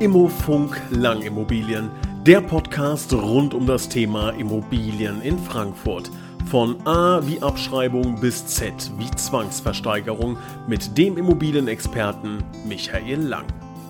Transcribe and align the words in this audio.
Immofunk 0.00 0.80
Langimmobilien, 0.92 1.90
der 2.24 2.40
Podcast 2.40 3.12
rund 3.12 3.52
um 3.52 3.66
das 3.66 3.86
Thema 3.86 4.30
Immobilien 4.30 5.20
in 5.20 5.38
Frankfurt. 5.38 6.10
Von 6.46 6.80
A 6.86 7.20
wie 7.26 7.42
Abschreibung 7.42 8.18
bis 8.18 8.46
Z 8.46 8.72
wie 8.96 9.10
Zwangsversteigerung 9.10 10.38
mit 10.66 10.96
dem 10.96 11.18
Immobilienexperten 11.18 12.42
Michael 12.66 13.20
Lang. 13.20 13.44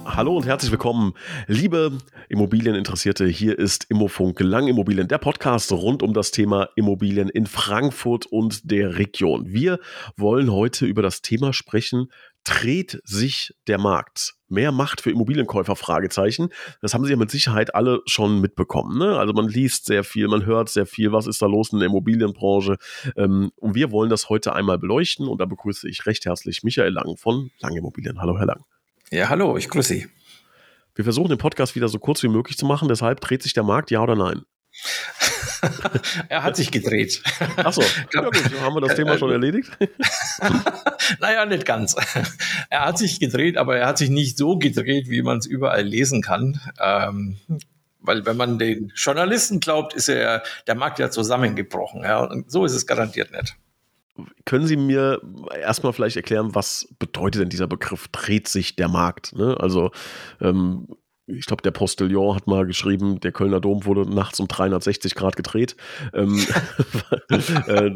Hallo 0.04 0.37
und 0.37 0.46
herzlich 0.46 0.73
willkommen, 0.73 1.15
liebe 1.46 1.96
Immobilieninteressierte. 2.29 3.29
Hier 3.29 3.56
ist 3.56 3.85
Immofunk 3.88 4.40
Langimmobilien, 4.40 5.06
der 5.06 5.19
Podcast 5.19 5.71
rund 5.71 6.03
um 6.03 6.13
das 6.13 6.33
Thema 6.33 6.71
Immobilien 6.74 7.29
in 7.29 7.47
Frankfurt 7.47 8.27
und 8.27 8.69
der 8.69 8.99
Region. 8.99 9.45
Wir 9.47 9.79
wollen 10.17 10.51
heute 10.51 10.87
über 10.87 11.03
das 11.03 11.22
Thema 11.22 11.53
sprechen, 11.53 12.08
dreht 12.42 13.01
sich 13.04 13.54
der 13.69 13.79
Markt. 13.79 14.40
Mehr 14.51 14.72
Macht 14.72 15.01
für 15.01 15.10
Immobilienkäufer? 15.10 15.76
Fragezeichen. 15.76 16.48
Das 16.83 16.93
haben 16.93 17.05
Sie 17.05 17.12
ja 17.12 17.16
mit 17.16 17.30
Sicherheit 17.30 17.75
alle 17.75 18.02
schon 18.06 18.41
mitbekommen. 18.41 18.98
Ne? 18.98 19.16
Also 19.16 19.33
man 19.33 19.48
liest 19.48 19.87
sehr 19.87 20.05
viel, 20.05 20.29
man 20.29 20.45
hört 20.45 20.69
sehr 20.69 20.87
viel. 20.87 21.12
Was 21.12 21.27
ist 21.27 21.41
da 21.41 21.47
los 21.47 21.73
in 21.73 21.79
der 21.79 21.88
Immobilienbranche? 21.88 22.77
Ähm, 23.16 23.52
und 23.56 23.75
wir 23.75 23.92
wollen 23.92 24.11
das 24.11 24.28
heute 24.28 24.52
einmal 24.55 24.78
beleuchten. 24.78 25.28
Und 25.28 25.41
da 25.41 25.45
begrüße 25.45 25.89
ich 25.89 26.05
recht 26.06 26.27
herzlich 26.27 26.62
Michael 26.65 26.92
Lang 26.92 27.16
von 27.16 27.51
Lang 27.61 27.77
Immobilien. 27.77 28.20
Hallo, 28.20 28.37
Herr 28.39 28.47
Lang. 28.47 28.65
Ja, 29.11 29.28
hallo, 29.28 29.56
ich 29.56 29.69
grüße 29.69 29.95
Sie. 29.95 30.09
Wir 30.95 31.05
versuchen 31.05 31.28
den 31.28 31.39
Podcast 31.39 31.77
wieder 31.77 31.89
so 31.89 31.98
kurz 31.98 32.23
wie 32.23 32.28
möglich 32.28 32.59
zu 32.59 32.67
machen. 32.67 32.89
Deshalb 32.89 33.20
dreht 33.20 33.42
sich 33.42 33.55
der 33.55 33.62
Markt, 33.62 33.91
ja 33.91 34.03
oder 34.03 34.17
nein? 34.17 34.42
er 36.28 36.42
hat 36.42 36.56
sich 36.56 36.70
gedreht. 36.70 37.23
Achso, 37.56 37.82
ja 38.12 38.23
gut, 38.23 38.60
haben 38.60 38.74
wir 38.74 38.80
das 38.80 38.96
Thema 38.96 39.19
schon 39.19 39.30
erledigt? 39.30 39.70
naja, 41.20 41.46
nicht 41.46 41.66
ganz. 41.66 41.96
Er 42.69 42.86
hat 42.86 42.98
sich 42.98 43.20
gedreht, 43.20 43.56
aber 43.56 43.77
er 43.77 43.86
hat 43.86 43.98
sich 43.98 44.10
nicht 44.10 44.38
so 44.38 44.59
gedreht, 44.59 45.09
wie 45.09 45.23
man 45.23 45.38
es 45.38 45.46
überall 45.46 45.83
lesen 45.83 46.23
kann. 46.23 46.60
Ähm, 46.80 47.38
weil 48.00 48.24
wenn 48.24 48.36
man 48.36 48.59
den 48.59 48.92
Journalisten 48.94 49.61
glaubt, 49.61 49.94
ist 49.94 50.08
er 50.08 50.42
der 50.67 50.75
Markt 50.75 50.98
ja 50.98 51.11
zusammengebrochen. 51.11 52.02
Ja, 52.02 52.24
und 52.24 52.50
so 52.50 52.64
ist 52.64 52.72
es 52.72 52.86
garantiert 52.86 53.30
nicht. 53.33 53.56
Können 54.45 54.67
Sie 54.67 54.77
mir 54.77 55.20
erstmal 55.61 55.92
vielleicht 55.92 56.17
erklären, 56.17 56.55
was 56.55 56.89
bedeutet 56.98 57.42
denn 57.42 57.48
dieser 57.48 57.67
Begriff, 57.67 58.08
dreht 58.08 58.48
sich 58.48 58.77
der 58.77 58.89
Markt? 58.89 59.34
Ne? 59.34 59.56
Also 59.58 59.92
ähm, 60.41 60.89
ich 61.36 61.47
glaube, 61.47 61.62
der 61.62 61.70
Postillon 61.70 62.34
hat 62.34 62.47
mal 62.47 62.67
geschrieben, 62.67 63.20
der 63.20 63.33
Kölner 63.33 63.61
Dom 63.61 63.84
wurde 63.84 64.09
nachts 64.09 64.41
um 64.41 64.48
360 64.48 65.14
Grad 65.14 65.36
gedreht. 65.36 65.77
Ähm, 66.12 66.45
äh, 67.67 67.91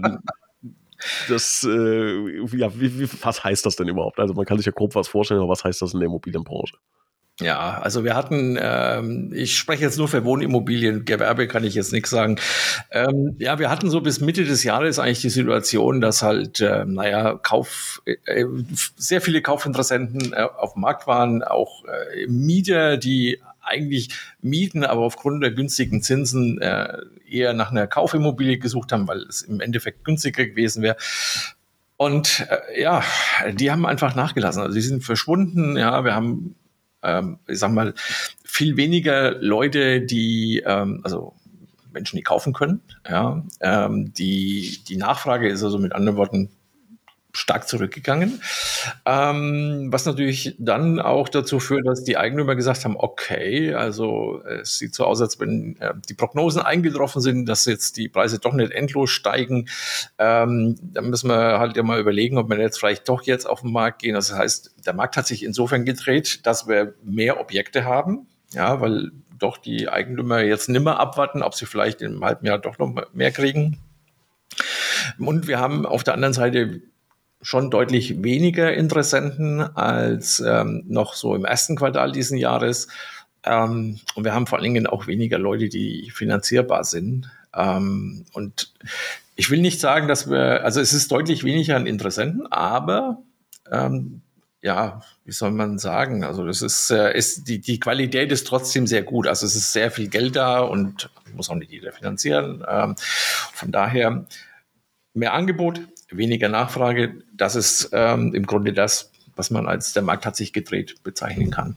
das, 1.28 1.64
äh, 1.64 2.56
ja, 2.56 2.80
wie, 2.80 2.98
wie, 2.98 3.08
was 3.22 3.44
heißt 3.44 3.66
das 3.66 3.76
denn 3.76 3.88
überhaupt? 3.88 4.18
Also 4.18 4.34
man 4.34 4.46
kann 4.46 4.56
sich 4.56 4.66
ja 4.66 4.72
grob 4.72 4.94
was 4.94 5.08
vorstellen, 5.08 5.40
aber 5.40 5.50
was 5.50 5.64
heißt 5.64 5.82
das 5.82 5.94
in 5.94 6.00
der 6.00 6.06
Immobilienbranche? 6.06 6.76
Ja, 7.40 7.78
also 7.80 8.04
wir 8.04 8.14
hatten, 8.14 8.56
ähm, 8.60 9.32
ich 9.34 9.58
spreche 9.58 9.82
jetzt 9.82 9.98
nur 9.98 10.06
für 10.06 10.24
Wohnimmobilien, 10.24 11.04
Gewerbe 11.04 11.48
kann 11.48 11.64
ich 11.64 11.74
jetzt 11.74 11.92
nichts 11.92 12.10
sagen. 12.10 12.38
Ähm, 12.92 13.34
ja, 13.40 13.58
wir 13.58 13.70
hatten 13.70 13.90
so 13.90 14.00
bis 14.00 14.20
Mitte 14.20 14.44
des 14.44 14.62
Jahres 14.62 15.00
eigentlich 15.00 15.20
die 15.20 15.30
Situation, 15.30 16.00
dass 16.00 16.22
halt, 16.22 16.60
äh, 16.60 16.84
naja, 16.84 17.34
Kauf, 17.42 18.02
äh, 18.04 18.44
sehr 18.96 19.20
viele 19.20 19.42
Kaufinteressenten 19.42 20.32
äh, 20.32 20.42
auf 20.42 20.74
dem 20.74 20.82
Markt 20.82 21.08
waren, 21.08 21.42
auch 21.42 21.84
äh, 21.86 22.28
Mieter, 22.28 22.98
die 22.98 23.40
eigentlich 23.62 24.10
mieten, 24.40 24.84
aber 24.84 25.00
aufgrund 25.00 25.42
der 25.42 25.50
günstigen 25.50 26.02
Zinsen 26.02 26.60
äh, 26.60 26.98
eher 27.28 27.52
nach 27.52 27.72
einer 27.72 27.88
Kaufimmobilie 27.88 28.58
gesucht 28.58 28.92
haben, 28.92 29.08
weil 29.08 29.22
es 29.22 29.42
im 29.42 29.60
Endeffekt 29.60 30.04
günstiger 30.04 30.46
gewesen 30.46 30.84
wäre. 30.84 30.96
Und 31.96 32.46
äh, 32.48 32.80
ja, 32.80 33.02
die 33.54 33.72
haben 33.72 33.86
einfach 33.86 34.14
nachgelassen. 34.14 34.62
Also 34.62 34.74
die 34.74 34.82
sind 34.82 35.02
verschwunden. 35.02 35.76
Ja, 35.76 36.04
wir 36.04 36.14
haben 36.14 36.54
ähm, 37.04 37.38
ich 37.46 37.58
sag 37.58 37.72
mal, 37.72 37.94
viel 38.44 38.76
weniger 38.76 39.32
Leute, 39.40 40.00
die, 40.00 40.62
ähm, 40.64 41.00
also 41.04 41.34
Menschen, 41.92 42.16
die 42.16 42.22
kaufen 42.22 42.52
können. 42.52 42.80
Ja, 43.08 43.42
ähm, 43.60 44.12
die, 44.14 44.82
die 44.88 44.96
Nachfrage 44.96 45.48
ist 45.48 45.62
also 45.62 45.78
mit 45.78 45.92
anderen 45.94 46.16
Worten 46.16 46.50
stark 47.34 47.68
zurückgegangen. 47.68 48.40
Ähm, 49.04 49.88
was 49.90 50.06
natürlich 50.06 50.54
dann 50.58 51.00
auch 51.00 51.28
dazu 51.28 51.60
führt, 51.60 51.86
dass 51.86 52.04
die 52.04 52.16
Eigentümer 52.16 52.54
gesagt 52.54 52.84
haben, 52.84 52.96
okay, 52.96 53.74
also 53.74 54.42
es 54.44 54.78
sieht 54.78 54.94
so 54.94 55.04
aus, 55.04 55.20
als 55.20 55.38
wenn 55.40 55.76
äh, 55.80 55.94
die 56.08 56.14
Prognosen 56.14 56.62
eingetroffen 56.62 57.20
sind, 57.20 57.46
dass 57.46 57.64
jetzt 57.66 57.96
die 57.96 58.08
Preise 58.08 58.38
doch 58.38 58.52
nicht 58.52 58.72
endlos 58.72 59.10
steigen. 59.10 59.68
Ähm, 60.18 60.76
dann 60.80 61.10
müssen 61.10 61.28
wir 61.28 61.58
halt 61.58 61.76
ja 61.76 61.82
mal 61.82 62.00
überlegen, 62.00 62.38
ob 62.38 62.48
wir 62.48 62.58
jetzt 62.58 62.78
vielleicht 62.78 63.08
doch 63.08 63.22
jetzt 63.22 63.46
auf 63.46 63.62
den 63.62 63.72
Markt 63.72 64.02
gehen. 64.02 64.14
Das 64.14 64.32
heißt, 64.32 64.74
der 64.86 64.94
Markt 64.94 65.16
hat 65.16 65.26
sich 65.26 65.42
insofern 65.42 65.84
gedreht, 65.84 66.46
dass 66.46 66.68
wir 66.68 66.94
mehr 67.02 67.40
Objekte 67.40 67.84
haben, 67.84 68.28
ja, 68.52 68.80
weil 68.80 69.10
doch 69.38 69.58
die 69.58 69.88
Eigentümer 69.88 70.40
jetzt 70.42 70.68
nimmer 70.68 71.00
abwarten, 71.00 71.42
ob 71.42 71.54
sie 71.54 71.66
vielleicht 71.66 72.00
im 72.00 72.24
halben 72.24 72.46
Jahr 72.46 72.58
doch 72.58 72.78
noch 72.78 73.12
mehr 73.12 73.32
kriegen. 73.32 73.78
Und 75.18 75.48
wir 75.48 75.58
haben 75.58 75.84
auf 75.84 76.04
der 76.04 76.14
anderen 76.14 76.32
Seite 76.32 76.80
schon 77.44 77.70
deutlich 77.70 78.22
weniger 78.22 78.72
Interessenten 78.72 79.60
als 79.60 80.40
ähm, 80.40 80.82
noch 80.88 81.12
so 81.12 81.34
im 81.34 81.44
ersten 81.44 81.76
Quartal 81.76 82.10
diesen 82.10 82.38
Jahres. 82.38 82.88
Ähm, 83.44 84.00
und 84.14 84.24
wir 84.24 84.32
haben 84.32 84.46
vor 84.46 84.58
allen 84.58 84.64
Dingen 84.64 84.86
auch 84.86 85.06
weniger 85.06 85.38
Leute, 85.38 85.68
die 85.68 86.10
finanzierbar 86.10 86.84
sind. 86.84 87.30
Ähm, 87.54 88.24
und 88.32 88.72
ich 89.36 89.50
will 89.50 89.60
nicht 89.60 89.78
sagen, 89.78 90.08
dass 90.08 90.30
wir, 90.30 90.64
also 90.64 90.80
es 90.80 90.94
ist 90.94 91.12
deutlich 91.12 91.44
weniger 91.44 91.76
an 91.76 91.86
Interessenten, 91.86 92.50
aber 92.50 93.18
ähm, 93.70 94.22
ja, 94.62 95.02
wie 95.26 95.32
soll 95.32 95.50
man 95.50 95.78
sagen? 95.78 96.24
Also 96.24 96.46
das 96.46 96.62
ist, 96.62 96.90
äh, 96.90 97.14
ist 97.14 97.46
die, 97.46 97.60
die 97.60 97.78
Qualität 97.78 98.32
ist 98.32 98.46
trotzdem 98.46 98.86
sehr 98.86 99.02
gut. 99.02 99.26
Also 99.26 99.44
es 99.44 99.54
ist 99.54 99.74
sehr 99.74 99.90
viel 99.90 100.08
Geld 100.08 100.36
da 100.36 100.60
und 100.60 101.10
muss 101.34 101.50
auch 101.50 101.56
nicht 101.56 101.72
jeder 101.72 101.92
finanzieren. 101.92 102.64
Ähm, 102.66 102.94
von 103.52 103.70
daher 103.70 104.24
mehr 105.12 105.34
Angebot, 105.34 105.82
weniger 106.10 106.48
Nachfrage. 106.48 107.22
Das 107.32 107.56
ist 107.56 107.90
ähm, 107.92 108.34
im 108.34 108.46
Grunde 108.46 108.72
das, 108.72 109.10
was 109.36 109.50
man 109.50 109.66
als 109.66 109.92
der 109.92 110.02
Markt 110.02 110.26
hat 110.26 110.36
sich 110.36 110.52
gedreht 110.52 110.96
bezeichnen 111.02 111.50
kann. 111.50 111.76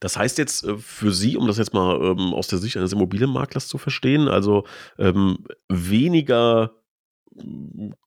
Das 0.00 0.16
heißt 0.16 0.38
jetzt 0.38 0.64
äh, 0.64 0.76
für 0.76 1.12
Sie, 1.12 1.36
um 1.36 1.46
das 1.46 1.58
jetzt 1.58 1.74
mal 1.74 1.96
ähm, 2.02 2.34
aus 2.34 2.48
der 2.48 2.58
Sicht 2.58 2.76
eines 2.76 2.92
Immobilienmaklers 2.92 3.68
zu 3.68 3.78
verstehen, 3.78 4.28
also 4.28 4.64
ähm, 4.98 5.38
weniger 5.68 6.72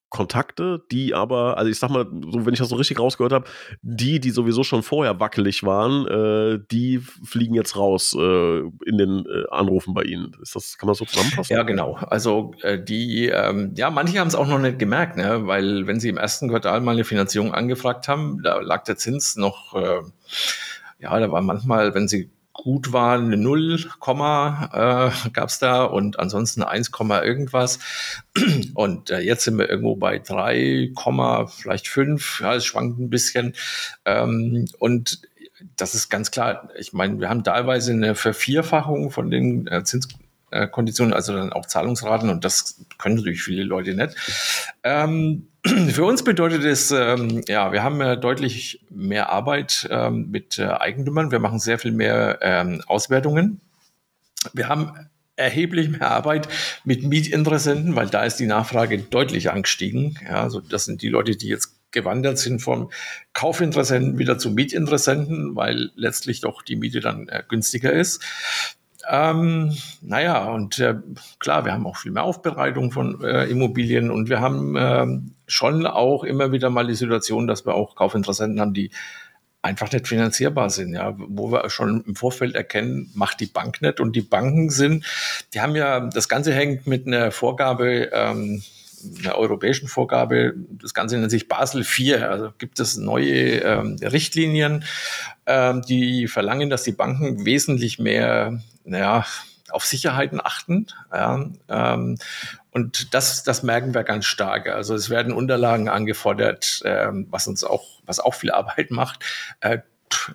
Kontakte, 0.10 0.84
die 0.92 1.14
aber, 1.14 1.58
also 1.58 1.70
ich 1.70 1.78
sag 1.78 1.90
mal, 1.90 2.06
so 2.32 2.46
wenn 2.46 2.54
ich 2.54 2.60
das 2.60 2.70
so 2.70 2.76
richtig 2.76 3.00
rausgehört 3.00 3.32
habe, 3.32 3.46
die, 3.82 4.20
die 4.20 4.32
sowieso 4.32 4.64
schon 4.64 4.82
vorher 4.82 5.20
wackelig 5.20 5.64
waren, 5.64 6.08
äh, 6.08 6.60
die 6.72 7.00
fliegen 7.00 7.54
jetzt 7.54 7.76
raus 7.76 8.16
äh, 8.18 8.60
in 8.86 8.98
den 8.98 9.26
äh, 9.26 9.44
Anrufen 9.52 9.94
bei 9.94 10.04
Ihnen. 10.04 10.36
Ist 10.42 10.56
das, 10.56 10.78
kann 10.78 10.88
man 10.88 10.96
so 10.96 11.06
zusammenfassen? 11.06 11.54
Ja, 11.54 11.64
genau. 11.64 11.96
Also 12.02 12.54
äh, 12.62 12.82
die, 12.82 13.28
ähm, 13.28 13.74
ja, 13.76 13.92
manche 13.92 14.20
haben 14.20 14.28
es 14.28 14.36
auch 14.36 14.48
noch 14.48 14.60
nicht 14.60 14.80
gemerkt, 14.80 15.18
ne? 15.18 15.46
weil 15.46 15.86
wenn 15.86 16.00
sie 16.00 16.10
im 16.10 16.18
ersten 16.18 16.50
Quartal 16.50 16.82
mal 16.82 16.94
eine 16.94 17.04
Finanzierung 17.04 17.54
angefragt 17.54 18.08
haben, 18.08 18.42
da 18.44 18.60
lag 18.60 18.84
der 18.86 18.98
Zins 18.98 19.36
noch, 19.36 19.76
äh, 19.76 20.02
ja, 21.00 21.20
da 21.20 21.32
war 21.32 21.42
manchmal, 21.42 21.94
wenn 21.94 22.08
sie 22.08 22.32
gut 22.64 22.92
war, 22.92 23.18
eine 23.18 23.38
0, 23.38 23.86
Komma 24.00 25.14
äh, 25.24 25.30
gab 25.30 25.50
es 25.50 25.60
da 25.60 25.84
und 25.84 26.20
ansonsten 26.20 26.62
1, 26.62 26.92
irgendwas. 27.24 27.80
Und 28.74 29.10
äh, 29.10 29.20
jetzt 29.20 29.46
sind 29.46 29.58
wir 29.58 29.70
irgendwo 29.70 29.96
bei 29.96 30.20
3, 30.20 30.92
vielleicht 31.48 31.88
5. 31.88 32.42
Ja, 32.42 32.56
es 32.56 32.66
schwankt 32.66 33.00
ein 33.00 33.10
bisschen. 33.10 33.56
Ähm, 34.06 34.66
und 34.78 35.22
das 35.76 35.96
ist 35.96 36.10
ganz 36.10 36.32
klar. 36.32 36.70
Ich 36.78 36.94
meine, 36.94 37.20
wir 37.20 37.30
haben 37.30 37.44
teilweise 37.44 37.92
eine 37.92 38.16
Vervierfachung 38.16 39.12
von 39.12 39.30
den 39.32 39.68
äh, 39.68 39.84
Zinskonditionen, 40.52 41.14
also 41.14 41.34
dann 41.34 41.54
auch 41.54 41.66
Zahlungsraten 41.66 42.30
und 42.30 42.46
das 42.46 42.86
können 42.98 43.16
natürlich 43.16 43.44
viele 43.44 43.64
Leute 43.64 43.94
nicht. 43.94 44.16
Ähm, 44.84 45.48
für 45.66 46.06
uns 46.06 46.24
bedeutet 46.24 46.64
es, 46.64 46.92
ähm, 46.92 47.44
ja, 47.48 47.72
wir 47.72 47.84
haben 47.84 48.00
ja 48.00 48.16
deutlich 48.16 48.82
mehr 48.90 49.30
Arbeit 49.30 49.88
ähm, 49.92 50.30
mit 50.32 50.58
äh, 50.58 50.68
Eigentümern. 50.68 51.32
Wir 51.32 51.40
machen 51.40 51.60
sehr 51.60 51.80
viel 51.80 51.92
mehr 51.92 52.40
ähm, 52.42 52.82
Auswertungen. 52.88 53.62
Wir 54.54 54.70
haben 54.70 54.94
erheblich 55.36 55.90
mehr 55.90 56.12
Arbeit 56.12 56.50
mit 56.84 57.04
Mietinteressenten, 57.04 57.96
weil 57.96 58.08
da 58.08 58.24
ist 58.24 58.38
die 58.38 58.46
Nachfrage 58.46 58.98
deutlich 58.98 59.52
angestiegen. 59.52 60.18
Ja, 60.26 60.44
also 60.44 60.60
das 60.60 60.86
sind 60.86 61.02
die 61.02 61.10
Leute, 61.10 61.36
die 61.36 61.48
jetzt 61.48 61.76
gewandert 61.92 62.38
sind 62.38 62.62
vom 62.62 62.92
Kaufinteressenten 63.34 64.20
wieder 64.20 64.38
zu 64.38 64.52
Mietinteressenten, 64.52 65.56
weil 65.56 65.92
letztlich 65.96 66.42
doch 66.42 66.62
die 66.62 66.76
Miete 66.76 67.00
dann 67.00 67.28
äh, 67.30 67.44
günstiger 67.48 67.92
ist. 67.92 68.22
Ähm, 69.08 69.76
naja, 70.02 70.46
und 70.46 70.80
äh, 70.80 70.96
klar, 71.40 71.66
wir 71.66 71.74
haben 71.74 71.88
auch 71.88 71.98
viel 71.98 72.12
mehr 72.12 72.24
Aufbereitung 72.24 72.92
von 72.92 73.24
äh, 73.24 73.46
Immobilien 73.46 74.12
und 74.12 74.30
wir 74.30 74.42
haben 74.42 74.76
ähm, 74.78 75.36
schon 75.48 75.86
auch 75.86 76.24
immer 76.24 76.52
wieder 76.52 76.70
mal 76.70 76.88
die 76.88 76.96
Situation, 76.96 77.48
dass 77.48 77.66
wir 77.66 77.76
auch 77.76 77.96
Kaufinteressenten 77.96 78.60
haben, 78.60 78.74
die 78.74 78.92
einfach 79.62 79.92
nicht 79.92 80.08
finanzierbar 80.08 80.70
sind, 80.70 80.94
ja, 80.94 81.16
wo 81.18 81.52
wir 81.52 81.70
schon 81.70 82.04
im 82.06 82.16
Vorfeld 82.16 82.56
erkennen, 82.56 83.12
macht 83.14 83.40
die 83.40 83.46
Bank 83.46 83.82
nicht 83.82 84.00
und 84.00 84.16
die 84.16 84.22
Banken 84.22 84.70
sind, 84.70 85.06
die 85.54 85.62
haben 85.62 85.76
ja, 85.76 86.00
das 86.00 86.30
Ganze 86.30 86.54
hängt 86.54 86.88
mit 86.88 87.08
einer 87.08 87.32
Vorgabe 87.32 88.10
ähm, 88.14 88.64
einer 89.20 89.36
europäischen 89.36 89.88
Vorgabe. 89.88 90.54
Das 90.82 90.94
Ganze 90.94 91.18
nennt 91.18 91.32
sich 91.32 91.48
Basel 91.48 91.82
IV. 91.82 92.22
Also 92.24 92.52
gibt 92.58 92.80
es 92.80 92.98
neue 92.98 93.60
ähm, 93.60 93.98
Richtlinien, 94.02 94.84
ähm, 95.46 95.82
die 95.84 96.28
verlangen, 96.28 96.70
dass 96.70 96.84
die 96.84 96.92
Banken 96.92 97.46
wesentlich 97.46 98.00
mehr, 98.00 98.62
naja, 98.84 99.26
auf 99.72 99.86
Sicherheiten 99.86 100.42
achten. 100.44 100.88
Ja, 101.14 101.46
ähm, 101.68 102.18
und 102.72 103.14
das, 103.14 103.44
das 103.44 103.64
merken 103.64 103.94
wir 103.94 104.04
ganz 104.04 104.26
stark. 104.26 104.68
Also 104.68 104.94
es 104.94 105.10
werden 105.10 105.34
Unterlagen 105.34 105.90
angefordert, 105.90 106.82
ähm, 106.86 107.28
was 107.30 107.48
uns 107.48 107.64
auch, 107.64 107.86
was 108.06 108.20
auch 108.20 108.36
viel 108.36 108.52
Arbeit 108.52 108.92
macht. 108.92 109.24
Äh, 109.62 109.80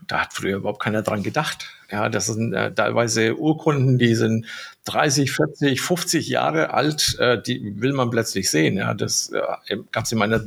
da 0.06 0.22
hat 0.22 0.32
früher 0.32 0.58
überhaupt 0.58 0.82
keiner 0.82 1.02
dran 1.02 1.22
gedacht. 1.22 1.66
Ja, 1.94 2.08
das 2.08 2.26
sind 2.26 2.52
äh, 2.54 2.74
teilweise 2.74 3.38
Urkunden, 3.38 3.98
die 3.98 4.16
sind 4.16 4.46
30, 4.86 5.30
40, 5.30 5.80
50 5.80 6.26
Jahre 6.26 6.74
alt, 6.74 7.16
äh, 7.20 7.40
die 7.40 7.80
will 7.80 7.92
man 7.92 8.10
plötzlich 8.10 8.50
sehen. 8.50 8.76
Ja, 8.76 8.94
das 8.94 9.30
äh, 9.30 9.76
gab 9.92 10.02
es 10.02 10.10
in 10.10 10.18
meiner 10.18 10.42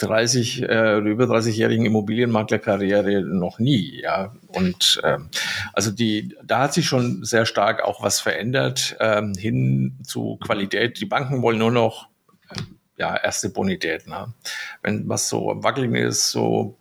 30 0.00 0.62
äh, 0.62 0.98
über 0.98 1.26
30-jährigen 1.26 1.86
Immobilienmaklerkarriere 1.86 3.22
noch 3.22 3.60
nie. 3.60 4.00
Ja, 4.02 4.34
und 4.48 5.00
ähm, 5.04 5.28
also 5.72 5.92
die, 5.92 6.34
da 6.42 6.62
hat 6.62 6.74
sich 6.74 6.86
schon 6.86 7.24
sehr 7.24 7.46
stark 7.46 7.84
auch 7.84 8.02
was 8.02 8.18
verändert 8.18 8.96
ähm, 8.98 9.34
hin 9.34 9.98
zu 10.02 10.36
Qualität. 10.38 10.98
Die 10.98 11.06
Banken 11.06 11.42
wollen 11.42 11.58
nur 11.58 11.70
noch 11.70 12.08
ja 12.96 13.16
erste 13.16 13.50
Bonität. 13.50 14.08
Ne? 14.08 14.34
Wenn 14.82 15.08
was 15.08 15.28
so 15.28 15.54
wackelig 15.62 15.94
ist, 15.94 16.32
so 16.32 16.76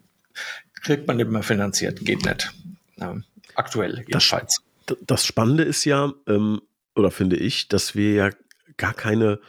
kriegt 0.82 1.06
man 1.06 1.18
nicht 1.18 1.30
mehr 1.30 1.44
finanziert, 1.44 2.04
geht 2.04 2.26
nicht. 2.26 2.52
Ja, 2.98 3.16
aktuell 3.56 4.04
jedenfalls. 4.08 4.62
Das, 4.86 4.98
das 5.06 5.26
Spannende 5.26 5.64
ist 5.64 5.86
ja, 5.86 6.14
ähm, 6.28 6.62
oder 6.96 7.12
finde 7.12 7.38
ich, 7.38 7.68
dass 7.68 7.96
wir 7.96 8.14
ja 8.14 8.30
gar 8.78 8.94
keine 8.94 9.40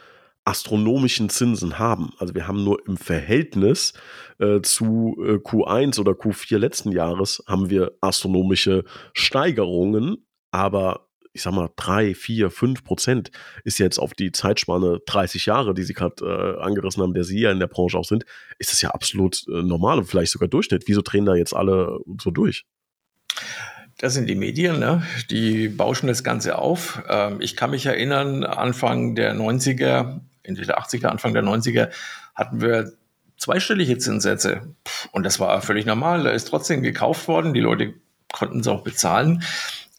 astronomischen 0.45 1.29
Zinsen 1.29 1.79
haben. 1.79 2.11
Also 2.17 2.35
wir 2.35 2.47
haben 2.47 2.63
nur 2.63 2.85
im 2.85 2.97
Verhältnis 2.97 3.93
äh, 4.39 4.61
zu 4.61 5.15
äh, 5.19 5.35
Q1 5.35 5.99
oder 5.99 6.11
Q4 6.13 6.57
letzten 6.57 6.91
Jahres 6.91 7.43
haben 7.47 7.69
wir 7.69 7.93
astronomische 8.01 8.83
Steigerungen, 9.13 10.25
aber 10.51 11.07
ich 11.33 11.41
sag 11.41 11.53
mal, 11.53 11.69
drei, 11.75 12.13
vier, 12.13 12.51
fünf 12.51 12.83
Prozent 12.83 13.31
ist 13.63 13.79
jetzt 13.79 13.97
auf 13.97 14.13
die 14.13 14.31
Zeitspanne 14.31 14.99
30 15.07 15.47
Jahre, 15.47 15.73
die 15.73 15.83
Sie 15.83 15.93
gerade 15.93 16.23
äh, 16.23 16.61
angerissen 16.61 17.01
haben, 17.01 17.15
der 17.15 17.23
Sie 17.23 17.39
ja 17.39 17.51
in 17.51 17.59
der 17.59 17.67
Branche 17.67 17.97
auch 17.97 18.05
sind, 18.05 18.23
ist 18.59 18.71
das 18.71 18.81
ja 18.81 18.91
absolut 18.91 19.43
äh, 19.47 19.63
normal 19.63 19.97
und 19.97 20.05
vielleicht 20.05 20.31
sogar 20.31 20.47
Durchschnitt. 20.47 20.83
Wieso 20.85 21.01
drehen 21.01 21.25
da 21.25 21.33
jetzt 21.33 21.55
alle 21.55 21.97
so 22.21 22.29
durch? 22.29 22.65
Das 23.97 24.13
sind 24.13 24.27
die 24.27 24.35
Medien, 24.35 24.79
ne? 24.79 25.03
die 25.29 25.69
bauschen 25.69 26.07
das 26.07 26.23
Ganze 26.23 26.57
auf. 26.57 27.01
Ähm, 27.07 27.39
ich 27.41 27.55
kann 27.55 27.71
mich 27.71 27.85
erinnern, 27.85 28.43
Anfang 28.43 29.15
der 29.15 29.33
90er 29.33 30.19
Ende 30.43 30.65
der 30.65 30.79
80er, 30.79 31.07
Anfang 31.07 31.33
der 31.33 31.43
90er 31.43 31.89
hatten 32.35 32.61
wir 32.61 32.93
zweistellige 33.37 33.97
Zinssätze. 33.97 34.75
Und 35.11 35.23
das 35.23 35.39
war 35.39 35.61
völlig 35.61 35.85
normal. 35.85 36.23
Da 36.23 36.31
ist 36.31 36.45
trotzdem 36.45 36.83
gekauft 36.83 37.27
worden. 37.27 37.53
Die 37.53 37.59
Leute 37.59 37.93
konnten 38.31 38.59
es 38.59 38.67
auch 38.67 38.83
bezahlen. 38.83 39.43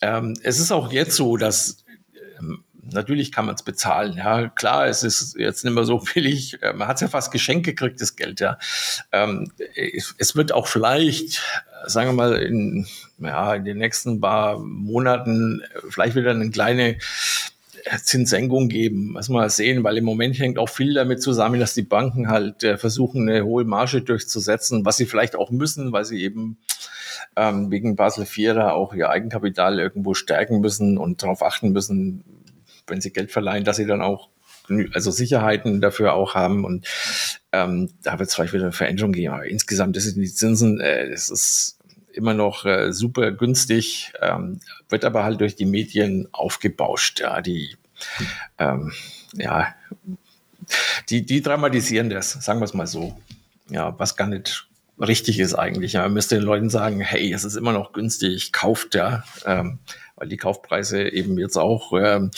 Ähm, 0.00 0.34
es 0.42 0.58
ist 0.58 0.72
auch 0.72 0.92
jetzt 0.92 1.16
so, 1.16 1.36
dass 1.36 1.83
natürlich 2.94 3.32
kann 3.32 3.46
man 3.46 3.54
es 3.54 3.62
bezahlen. 3.62 4.14
Ja, 4.16 4.48
klar, 4.48 4.86
es 4.86 5.02
ist 5.02 5.36
jetzt 5.38 5.64
nicht 5.64 5.74
mehr 5.74 5.84
so 5.84 5.98
billig. 6.14 6.62
Äh, 6.62 6.72
man 6.72 6.88
hat 6.88 6.96
es 6.96 7.02
ja 7.02 7.08
fast 7.08 7.32
geschenkt 7.32 7.66
gekriegt, 7.66 8.00
das 8.00 8.16
Geld. 8.16 8.40
Ja, 8.40 8.58
ähm, 9.12 9.50
es, 9.76 10.36
wird 10.36 10.52
auch 10.52 10.66
vielleicht, 10.66 11.42
sagen 11.86 12.10
wir 12.10 12.14
mal, 12.14 12.36
in, 12.36 12.86
ja, 13.18 13.54
in 13.54 13.64
den 13.64 13.78
nächsten 13.78 14.20
paar 14.20 14.58
Monaten 14.58 15.62
vielleicht 15.90 16.16
wieder 16.16 16.30
eine 16.30 16.50
kleine 16.50 16.98
Zinssenkung 18.02 18.68
geben. 18.68 19.12
Muss 19.12 19.28
man 19.28 19.48
sehen, 19.50 19.84
weil 19.84 19.98
im 19.98 20.04
Moment 20.04 20.38
hängt 20.38 20.58
auch 20.58 20.68
viel 20.68 20.94
damit 20.94 21.22
zusammen, 21.22 21.60
dass 21.60 21.74
die 21.74 21.82
Banken 21.82 22.28
halt 22.28 22.62
äh, 22.64 22.78
versuchen, 22.78 23.28
eine 23.28 23.44
hohe 23.44 23.64
Marge 23.64 24.02
durchzusetzen, 24.02 24.84
was 24.84 24.96
sie 24.96 25.06
vielleicht 25.06 25.36
auch 25.36 25.50
müssen, 25.50 25.92
weil 25.92 26.04
sie 26.04 26.22
eben 26.22 26.58
ähm, 27.36 27.70
wegen 27.70 27.96
Basel 27.96 28.24
IV 28.24 28.54
da 28.54 28.70
auch 28.70 28.94
ihr 28.94 29.10
Eigenkapital 29.10 29.78
irgendwo 29.78 30.14
stärken 30.14 30.60
müssen 30.60 30.98
und 30.98 31.22
darauf 31.22 31.42
achten 31.42 31.72
müssen, 31.72 32.24
wenn 32.86 33.00
sie 33.00 33.12
Geld 33.12 33.32
verleihen, 33.32 33.64
dass 33.64 33.76
sie 33.76 33.86
dann 33.86 34.02
auch 34.02 34.28
also 34.94 35.10
Sicherheiten 35.10 35.80
dafür 35.80 36.14
auch 36.14 36.34
haben 36.34 36.64
und 36.64 36.86
ähm, 37.52 37.90
da 38.02 38.18
wird 38.18 38.28
es 38.28 38.34
vielleicht 38.34 38.54
wieder 38.54 38.64
eine 38.64 38.72
Veränderung 38.72 39.12
geben. 39.12 39.34
Aber 39.34 39.46
insgesamt 39.46 40.00
sind 40.00 40.16
die 40.16 40.32
Zinsen, 40.32 40.80
äh, 40.80 41.12
ist 41.12 41.78
immer 42.12 42.34
noch 42.34 42.64
äh, 42.64 42.92
super 42.92 43.32
günstig, 43.32 44.12
ähm, 44.20 44.60
wird 44.88 45.04
aber 45.04 45.24
halt 45.24 45.40
durch 45.40 45.56
die 45.56 45.66
Medien 45.66 46.28
aufgebauscht. 46.32 47.20
Ja, 47.20 47.40
die, 47.42 47.76
ähm, 48.58 48.92
ja, 49.34 49.74
die, 51.10 51.26
die 51.26 51.42
dramatisieren 51.42 52.08
das, 52.08 52.32
sagen 52.32 52.60
wir 52.60 52.64
es 52.64 52.74
mal 52.74 52.86
so. 52.86 53.18
Ja, 53.68 53.98
was 53.98 54.16
gar 54.16 54.28
nicht 54.28 54.66
richtig 54.98 55.38
ist 55.38 55.54
eigentlich. 55.54 55.94
Man 55.94 56.12
müsste 56.12 56.36
den 56.36 56.44
Leuten 56.44 56.70
sagen, 56.70 57.00
hey, 57.00 57.32
es 57.32 57.44
ist 57.44 57.56
immer 57.56 57.72
noch 57.72 57.92
günstig, 57.92 58.52
kauft 58.52 58.94
ja, 58.94 59.24
ähm, 59.44 59.78
weil 60.16 60.28
die 60.28 60.36
Kaufpreise 60.36 61.08
eben 61.08 61.38
jetzt 61.38 61.56
auch, 61.56 61.92
ähm, 61.92 62.30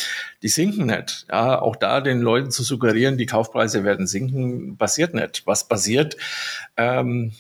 die 0.42 0.48
sinken 0.48 0.86
nicht. 0.86 1.26
Ja, 1.30 1.60
auch 1.60 1.76
da 1.76 2.00
den 2.00 2.20
Leuten 2.20 2.50
zu 2.50 2.62
suggerieren, 2.62 3.18
die 3.18 3.26
Kaufpreise 3.26 3.84
werden 3.84 4.06
sinken, 4.06 4.76
passiert 4.76 5.14
nicht. 5.14 5.42
Was 5.46 5.68
passiert? 5.68 6.16
Ähm, 6.76 7.32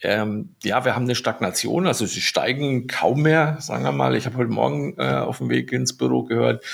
ähm, 0.00 0.54
ja, 0.62 0.84
wir 0.84 0.94
haben 0.94 1.04
eine 1.04 1.16
Stagnation, 1.16 1.86
also 1.86 2.06
sie 2.06 2.20
steigen 2.20 2.86
kaum 2.86 3.22
mehr, 3.22 3.56
sagen 3.60 3.82
wir 3.82 3.92
mal. 3.92 4.14
Ich 4.14 4.26
habe 4.26 4.36
heute 4.36 4.50
Morgen 4.50 4.94
äh, 4.96 5.14
auf 5.14 5.38
dem 5.38 5.50
Weg 5.50 5.72
ins 5.72 5.96
Büro 5.96 6.22
gehört, 6.22 6.64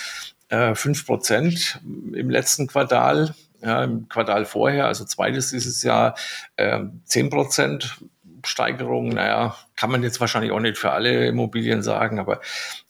äh, 0.51 0.75
5 0.75 1.07
Prozent 1.07 1.81
im 1.85 2.29
letzten 2.29 2.67
Quartal. 2.67 3.35
Ja, 3.65 3.83
Im 3.83 4.09
Quartal 4.09 4.45
vorher, 4.45 4.87
also 4.87 5.05
zweites 5.05 5.51
dieses 5.51 5.83
Jahr, 5.83 6.17
äh, 6.57 6.81
10 7.05 7.31
Prozent 7.31 7.99
Steigerung. 8.45 9.09
Naja, 9.09 9.57
kann 9.75 9.91
man 9.91 10.03
jetzt 10.03 10.21
wahrscheinlich 10.21 10.53
auch 10.53 10.61
nicht 10.61 10.77
für 10.77 10.91
alle 10.91 11.27
Immobilien 11.27 11.83
sagen, 11.83 12.19
aber 12.19 12.41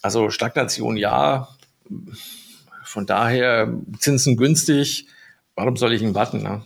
also 0.03 0.31
Stagnation 0.31 0.97
ja. 0.97 1.49
Von 2.83 3.07
daher 3.07 3.73
Zinsen 3.99 4.37
günstig. 4.37 5.07
Warum 5.55 5.77
soll 5.77 5.93
ich 5.93 6.03
ihn 6.03 6.15
warten? 6.15 6.43
Ne? 6.43 6.63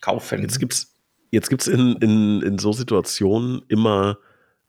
Kaufen. 0.00 0.42
Jetzt 0.42 0.58
gibt's 0.58 0.92
Jetzt 1.32 1.48
gibt 1.48 1.62
es 1.62 1.68
in, 1.68 1.96
in, 1.96 2.42
in 2.42 2.58
so 2.58 2.72
Situationen 2.74 3.62
immer, 3.68 4.18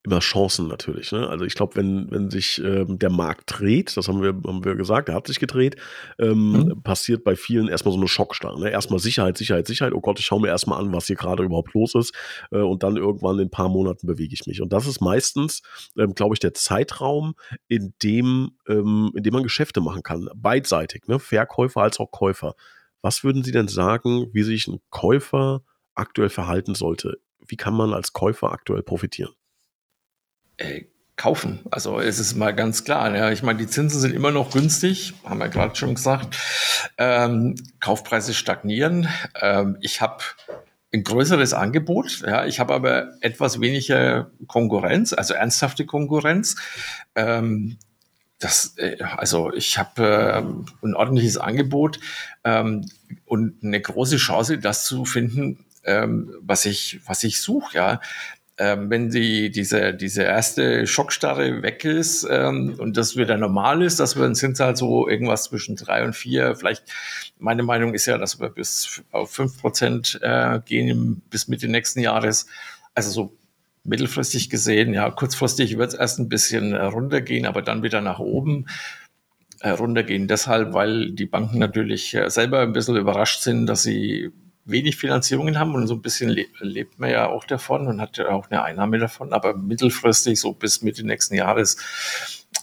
immer 0.03 0.19
Chancen 0.19 0.67
natürlich. 0.67 1.11
Ne? 1.11 1.27
Also 1.27 1.45
ich 1.45 1.55
glaube, 1.55 1.77
wenn, 1.77 2.11
wenn 2.11 2.29
sich 2.29 2.61
ähm, 2.63 2.99
der 2.99 3.09
Markt 3.09 3.43
dreht, 3.47 3.95
das 3.95 4.07
haben 4.09 4.21
wir, 4.21 4.29
haben 4.29 4.63
wir 4.65 4.75
gesagt, 4.75 5.07
der 5.07 5.15
hat 5.15 5.27
sich 5.27 5.39
gedreht, 5.39 5.77
ähm, 6.19 6.51
mhm. 6.51 6.83
passiert 6.83 7.23
bei 7.23 7.37
vielen 7.37 7.69
erstmal 7.69 7.93
so 7.93 7.99
eine 7.99 8.09
Schockstarre. 8.09 8.59
Ne? 8.59 8.69
Erstmal 8.69 8.99
Sicherheit, 8.99 9.37
Sicherheit, 9.37 9.65
Sicherheit. 9.65 9.93
Oh 9.93 10.01
Gott, 10.01 10.19
ich 10.19 10.25
schaue 10.25 10.41
mir 10.41 10.49
erstmal 10.49 10.79
an, 10.79 10.91
was 10.91 11.07
hier 11.07 11.15
gerade 11.15 11.43
überhaupt 11.43 11.73
los 11.73 11.95
ist. 11.95 12.13
Äh, 12.51 12.57
und 12.57 12.83
dann 12.83 12.97
irgendwann 12.97 13.39
in 13.39 13.47
ein 13.47 13.51
paar 13.51 13.69
Monaten 13.69 14.05
bewege 14.05 14.33
ich 14.33 14.45
mich. 14.45 14.61
Und 14.61 14.73
das 14.73 14.87
ist 14.87 14.99
meistens, 14.99 15.61
ähm, 15.97 16.13
glaube 16.13 16.35
ich, 16.35 16.39
der 16.39 16.53
Zeitraum, 16.53 17.35
in 17.69 17.93
dem, 18.03 18.51
ähm, 18.67 19.11
in 19.15 19.23
dem 19.23 19.33
man 19.33 19.43
Geschäfte 19.43 19.79
machen 19.79 20.03
kann. 20.03 20.29
Beidseitig, 20.35 21.07
ne? 21.07 21.19
Verkäufer 21.19 21.81
als 21.81 21.99
auch 21.99 22.11
Käufer. 22.11 22.55
Was 23.01 23.23
würden 23.23 23.43
Sie 23.43 23.51
denn 23.51 23.67
sagen, 23.69 24.27
wie 24.33 24.43
sich 24.43 24.67
ein 24.67 24.79
Käufer 24.89 25.63
aktuell 25.95 26.29
verhalten 26.29 26.75
sollte? 26.75 27.19
Wie 27.45 27.57
kann 27.57 27.73
man 27.73 27.93
als 27.93 28.13
Käufer 28.13 28.51
aktuell 28.51 28.83
profitieren? 28.83 29.33
Äh, 30.57 30.83
kaufen. 31.15 31.59
Also 31.69 31.99
es 31.99 32.19
ist 32.19 32.35
mal 32.35 32.53
ganz 32.55 32.83
klar. 32.83 33.15
Ja. 33.15 33.31
Ich 33.31 33.43
meine, 33.43 33.59
die 33.59 33.67
Zinsen 33.67 33.99
sind 33.99 34.13
immer 34.15 34.31
noch 34.31 34.51
günstig, 34.51 35.13
haben 35.23 35.39
wir 35.39 35.49
gerade 35.49 35.75
schon 35.75 35.95
gesagt. 35.95 36.37
Ähm, 36.97 37.55
Kaufpreise 37.79 38.33
stagnieren. 38.33 39.07
Ähm, 39.39 39.77
ich 39.81 40.01
habe 40.01 40.23
ein 40.93 41.03
größeres 41.03 41.53
Angebot. 41.53 42.21
Ja, 42.21 42.45
ich 42.45 42.59
habe 42.59 42.73
aber 42.73 43.13
etwas 43.21 43.59
weniger 43.61 44.31
Konkurrenz, 44.47 45.13
also 45.13 45.33
ernsthafte 45.33 45.85
Konkurrenz. 45.85 46.55
Ähm, 47.15 47.77
das, 48.39 48.75
äh, 48.77 48.97
also 49.01 49.53
ich 49.53 49.77
habe 49.77 50.03
äh, 50.03 50.85
ein 50.85 50.95
ordentliches 50.95 51.37
Angebot 51.37 51.99
ähm, 52.43 52.89
und 53.25 53.63
eine 53.63 53.81
große 53.81 54.17
Chance, 54.17 54.57
das 54.57 54.85
zu 54.85 55.05
finden, 55.05 55.65
ähm, 55.83 56.33
was 56.41 56.65
ich, 56.65 56.99
was 57.05 57.23
ich 57.23 57.39
suche, 57.41 57.77
ja. 57.77 58.01
Ähm, 58.59 58.91
wenn 58.91 59.09
die, 59.09 59.49
diese, 59.49 59.95
diese 59.95 60.21
erste 60.21 60.85
Schockstarre 60.85 61.63
weg 61.63 61.83
ist 61.85 62.27
ähm, 62.29 62.75
und 62.77 62.97
das 62.97 63.17
wieder 63.17 63.35
normal 63.35 63.81
ist, 63.81 63.99
dass 63.99 64.15
wir 64.15 64.33
sind 64.35 64.59
halt 64.59 64.77
so 64.77 65.07
irgendwas 65.07 65.45
zwischen 65.45 65.75
drei 65.75 66.03
und 66.03 66.15
vier. 66.15 66.55
Vielleicht, 66.55 66.83
meine 67.39 67.63
Meinung 67.63 67.95
ist 67.95 68.05
ja, 68.05 68.19
dass 68.19 68.39
wir 68.39 68.49
bis 68.49 69.01
auf 69.11 69.31
fünf 69.31 69.59
Prozent 69.59 70.19
äh, 70.21 70.59
gehen 70.63 71.23
bis 71.31 71.47
Mitte 71.47 71.67
nächsten 71.67 71.99
Jahres. 71.99 72.45
Also 72.93 73.09
so 73.09 73.37
mittelfristig 73.83 74.51
gesehen, 74.51 74.93
ja, 74.93 75.09
kurzfristig 75.09 75.77
wird 75.79 75.93
es 75.93 75.99
erst 75.99 76.19
ein 76.19 76.29
bisschen 76.29 76.75
runtergehen, 76.75 77.47
aber 77.47 77.63
dann 77.63 77.81
wieder 77.81 78.01
nach 78.01 78.19
oben 78.19 78.67
äh, 79.61 79.69
runtergehen. 79.69 80.27
Deshalb, 80.27 80.73
weil 80.73 81.11
die 81.11 81.25
Banken 81.25 81.57
natürlich 81.57 82.13
äh, 82.13 82.29
selber 82.29 82.59
ein 82.59 82.73
bisschen 82.73 82.97
überrascht 82.97 83.41
sind, 83.41 83.65
dass 83.65 83.81
sie 83.81 84.31
wenig 84.65 84.95
Finanzierungen 84.97 85.59
haben 85.59 85.75
und 85.75 85.87
so 85.87 85.95
ein 85.95 86.01
bisschen 86.01 86.29
le 86.29 86.45
lebt 86.59 86.99
man 86.99 87.09
ja 87.09 87.27
auch 87.27 87.43
davon 87.43 87.87
und 87.87 87.99
hat 87.99 88.17
ja 88.17 88.29
auch 88.29 88.49
eine 88.49 88.63
Einnahme 88.63 88.97
davon. 88.97 89.33
Aber 89.33 89.55
mittelfristig, 89.55 90.39
so 90.39 90.53
bis 90.53 90.81
Mitte 90.81 91.05
nächsten 91.05 91.35
Jahres, 91.35 91.77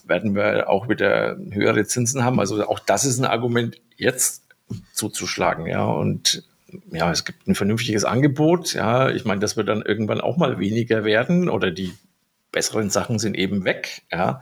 werden 0.05 0.35
wir 0.35 0.69
auch 0.69 0.89
wieder 0.89 1.37
höhere 1.51 1.85
Zinsen 1.87 2.25
haben. 2.25 2.41
Also 2.41 2.67
auch 2.67 2.79
das 2.79 3.05
ist 3.05 3.19
ein 3.19 3.25
Argument, 3.25 3.81
jetzt 3.97 4.45
zuzuschlagen, 4.93 5.67
ja. 5.67 5.85
Und 5.85 6.45
ja, 6.93 7.11
es 7.11 7.25
gibt 7.25 7.47
ein 7.49 7.55
vernünftiges 7.55 8.05
Angebot, 8.05 8.75
ja. 8.75 9.11
Ich 9.11 9.25
meine, 9.25 9.41
das 9.41 9.57
wird 9.57 9.69
dann 9.69 9.83
irgendwann 9.83 10.21
auch 10.21 10.37
mal 10.37 10.59
weniger 10.59 11.05
werden 11.05 11.49
oder 11.49 11.71
die 11.71 11.93
besseren 12.53 12.91
Sachen 12.91 13.19
sind 13.19 13.37
eben 13.37 13.65
weg, 13.65 14.03
ja. 14.11 14.41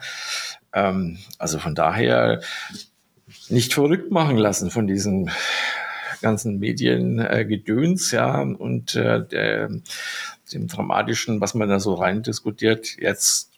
Ähm, 0.72 1.18
also 1.38 1.58
von 1.58 1.74
daher 1.74 2.40
nicht 3.48 3.74
verrückt 3.74 4.10
machen 4.10 4.36
lassen 4.36 4.70
von 4.70 4.86
diesen 4.86 5.30
ganzen 6.20 6.58
Mediengedöns, 6.58 8.12
äh, 8.12 8.16
ja, 8.16 8.40
und 8.40 8.94
äh, 8.94 9.26
der, 9.26 9.70
dem 10.52 10.66
dramatischen, 10.66 11.40
was 11.40 11.54
man 11.54 11.68
da 11.68 11.80
so 11.80 11.94
rein 11.94 12.22
diskutiert, 12.22 12.96
jetzt 12.98 13.50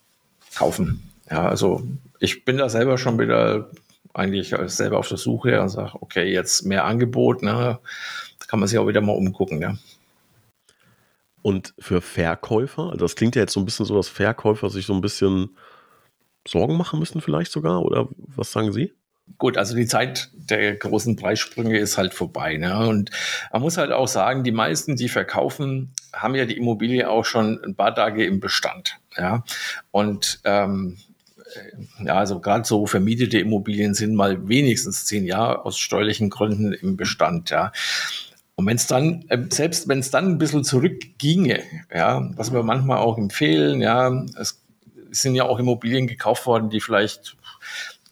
kaufen. 0.55 1.11
Ja, 1.31 1.49
also 1.49 1.83
ich 2.19 2.45
bin 2.45 2.59
da 2.59 2.69
selber 2.69 2.99
schon 2.99 3.19
wieder 3.19 3.71
eigentlich 4.12 4.55
selber 4.67 4.99
auf 4.99 5.09
der 5.09 5.19
Suche 5.19 5.61
und 5.61 5.69
sage, 5.69 5.93
okay, 6.00 6.33
jetzt 6.33 6.64
mehr 6.64 6.85
Angebot, 6.85 7.43
ne, 7.43 7.79
da 8.38 8.47
kann 8.47 8.59
man 8.59 8.69
sich 8.69 8.79
auch 8.79 8.88
wieder 8.88 9.00
mal 9.00 9.12
umgucken, 9.12 9.61
ja. 9.61 9.76
Und 11.43 11.75
für 11.79 12.02
Verkäufer, 12.02 12.90
also 12.90 13.05
das 13.05 13.17
klingt 13.17 13.35
ja 13.35 13.43
jetzt 13.43 13.55
so 13.55 13.61
ein 13.61 13.64
bisschen 13.64 13.87
so, 13.87 13.97
dass 13.97 14.09
Verkäufer 14.09 14.69
sich 14.69 14.85
so 14.85 14.93
ein 14.93 15.00
bisschen 15.00 15.57
Sorgen 16.47 16.76
machen 16.76 16.99
müssen 16.99 17.21
vielleicht 17.21 17.52
sogar, 17.52 17.83
oder 17.83 18.09
was 18.19 18.52
sagen 18.52 18.73
Sie? 18.73 18.93
Gut, 19.39 19.57
also 19.57 19.75
die 19.75 19.87
Zeit 19.87 20.31
der 20.35 20.75
großen 20.75 21.17
Preissprünge 21.17 21.79
ist 21.79 21.97
halt 21.97 22.15
vorbei. 22.15 22.57
Ne? 22.57 22.87
Und 22.89 23.11
man 23.53 23.63
muss 23.63 23.77
halt 23.77 23.93
auch 23.93 24.09
sagen, 24.09 24.45
die 24.45 24.53
meisten, 24.53 24.97
die 24.97 25.09
verkaufen, 25.09 25.93
haben 26.13 26.35
ja 26.35 26.45
die 26.45 26.57
Immobilie 26.57 27.09
auch 27.09 27.25
schon 27.25 27.63
ein 27.65 27.75
paar 27.75 27.95
Tage 27.95 28.25
im 28.25 28.41
Bestand. 28.41 28.99
Ja? 29.17 29.45
Und 29.91 30.41
ähm, 30.45 30.99
ja, 32.05 32.15
also 32.15 32.41
gerade 32.41 32.65
so 32.65 32.87
vermietete 32.87 33.39
Immobilien 33.39 33.95
sind 33.95 34.15
mal 34.15 34.49
wenigstens 34.49 35.07
zehn 35.07 35.25
Jahre 35.25 35.65
aus 35.65 35.79
steuerlichen 35.79 36.31
Gründen 36.31 36.73
im 36.73 36.97
Bestand. 36.97 37.51
Ja. 37.51 37.73
Und 38.57 38.67
wenn 38.67 38.77
es 38.77 38.87
dann, 38.87 39.25
äh, 39.29 39.39
selbst 39.49 39.89
wenn 39.89 40.01
es 40.01 40.11
dann 40.11 40.27
ein 40.27 40.39
bisschen 40.39 40.65
zurückginge, 40.65 41.63
ja, 41.93 42.29
was 42.37 42.53
wir 42.53 42.63
manchmal 42.63 42.99
auch 42.99 43.19
empfehlen, 43.19 43.81
ja, 43.81 44.25
es 44.39 44.61
sind 45.11 45.35
ja 45.35 45.45
auch 45.45 45.59
Immobilien 45.59 46.07
gekauft 46.07 46.47
worden, 46.47 46.71
die 46.71 46.81
vielleicht 46.81 47.37